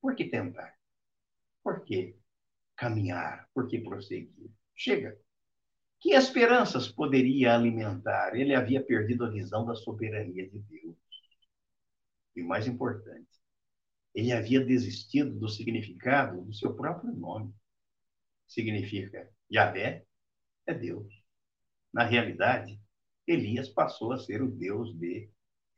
Por 0.00 0.14
que 0.14 0.24
tentar? 0.24 0.74
Por 1.62 1.84
que 1.84 2.16
caminhar? 2.76 3.48
Por 3.54 3.66
que 3.66 3.80
prosseguir? 3.80 4.50
Chega. 4.74 5.18
Que 5.98 6.12
esperanças 6.12 6.88
poderia 6.88 7.54
alimentar? 7.54 8.36
Ele 8.36 8.54
havia 8.54 8.84
perdido 8.84 9.24
a 9.24 9.30
visão 9.30 9.64
da 9.64 9.74
soberania 9.74 10.48
de 10.48 10.58
Deus. 10.60 10.96
E 12.36 12.42
o 12.42 12.46
mais 12.46 12.66
importante, 12.66 13.26
ele 14.14 14.30
havia 14.30 14.64
desistido 14.64 15.38
do 15.38 15.48
significado 15.48 16.42
do 16.42 16.52
seu 16.52 16.74
próprio 16.74 17.12
nome. 17.12 17.54
Significa 18.46 19.28
Yahvé 19.52 20.04
é 20.66 20.74
Deus. 20.74 21.12
Na 21.92 22.04
realidade, 22.04 22.80
Elias 23.26 23.68
passou 23.68 24.12
a 24.12 24.18
ser 24.18 24.42
o 24.42 24.50
Deus 24.50 24.96
de 24.98 25.30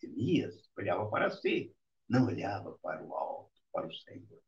Elias, 0.03 0.69
olhava 0.77 1.09
para 1.11 1.31
si, 1.31 1.75
não 2.09 2.27
olhava 2.27 2.79
para 2.83 3.05
o 3.05 3.15
alto, 3.15 3.53
para 3.73 3.87
o 3.87 3.93
Senhor. 3.93 4.43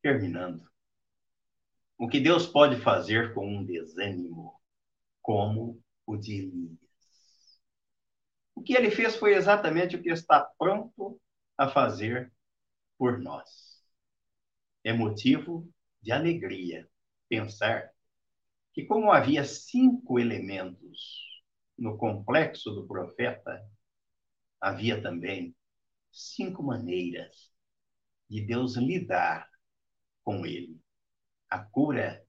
Terminando, 0.00 0.68
o 1.96 2.08
que 2.08 2.20
Deus 2.20 2.46
pode 2.46 2.80
fazer 2.80 3.32
com 3.34 3.46
um 3.46 3.64
desânimo 3.64 4.60
como 5.20 5.80
o 6.06 6.16
de 6.16 6.40
Elias? 6.40 6.78
O 8.54 8.62
que 8.62 8.74
ele 8.74 8.90
fez 8.90 9.16
foi 9.16 9.34
exatamente 9.34 9.96
o 9.96 10.02
que 10.02 10.10
está 10.10 10.40
pronto 10.58 11.20
a 11.56 11.68
fazer 11.68 12.32
por 12.98 13.18
nós. 13.18 13.82
É 14.84 14.92
motivo 14.92 15.68
de 16.00 16.10
alegria 16.10 16.88
pensar 17.32 17.90
que, 18.74 18.84
como 18.84 19.10
havia 19.10 19.42
cinco 19.42 20.18
elementos 20.18 21.42
no 21.78 21.96
complexo 21.96 22.70
do 22.72 22.86
profeta, 22.86 23.66
havia 24.60 25.00
também 25.00 25.56
cinco 26.10 26.62
maneiras 26.62 27.50
de 28.28 28.42
Deus 28.42 28.76
lidar 28.76 29.48
com 30.22 30.44
ele. 30.44 30.78
A 31.48 31.58
cura 31.58 32.22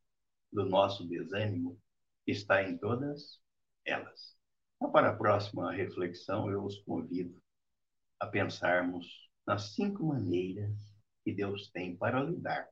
do 0.49 0.63
nosso 0.63 1.05
desânimo 1.05 1.77
está 2.25 2.63
em 2.63 2.77
todas 2.77 3.41
elas. 3.83 4.37
Então, 4.77 4.89
para 4.89 5.09
a 5.09 5.17
próxima 5.17 5.69
reflexão, 5.73 6.49
eu 6.49 6.63
os 6.63 6.81
convido 6.83 7.37
a 8.21 8.25
pensarmos 8.25 9.29
nas 9.45 9.73
cinco 9.73 10.05
maneiras 10.05 10.71
que 11.25 11.33
Deus 11.33 11.69
tem 11.71 11.93
para 11.93 12.23
lidar 12.23 12.69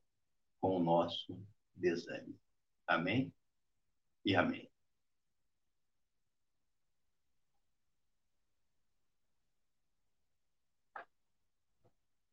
com 0.61 0.77
o 0.77 0.83
nosso 0.83 1.37
desânimo. 1.81 2.39
Amém? 2.87 3.33
E 4.23 4.35
amém. 4.35 4.70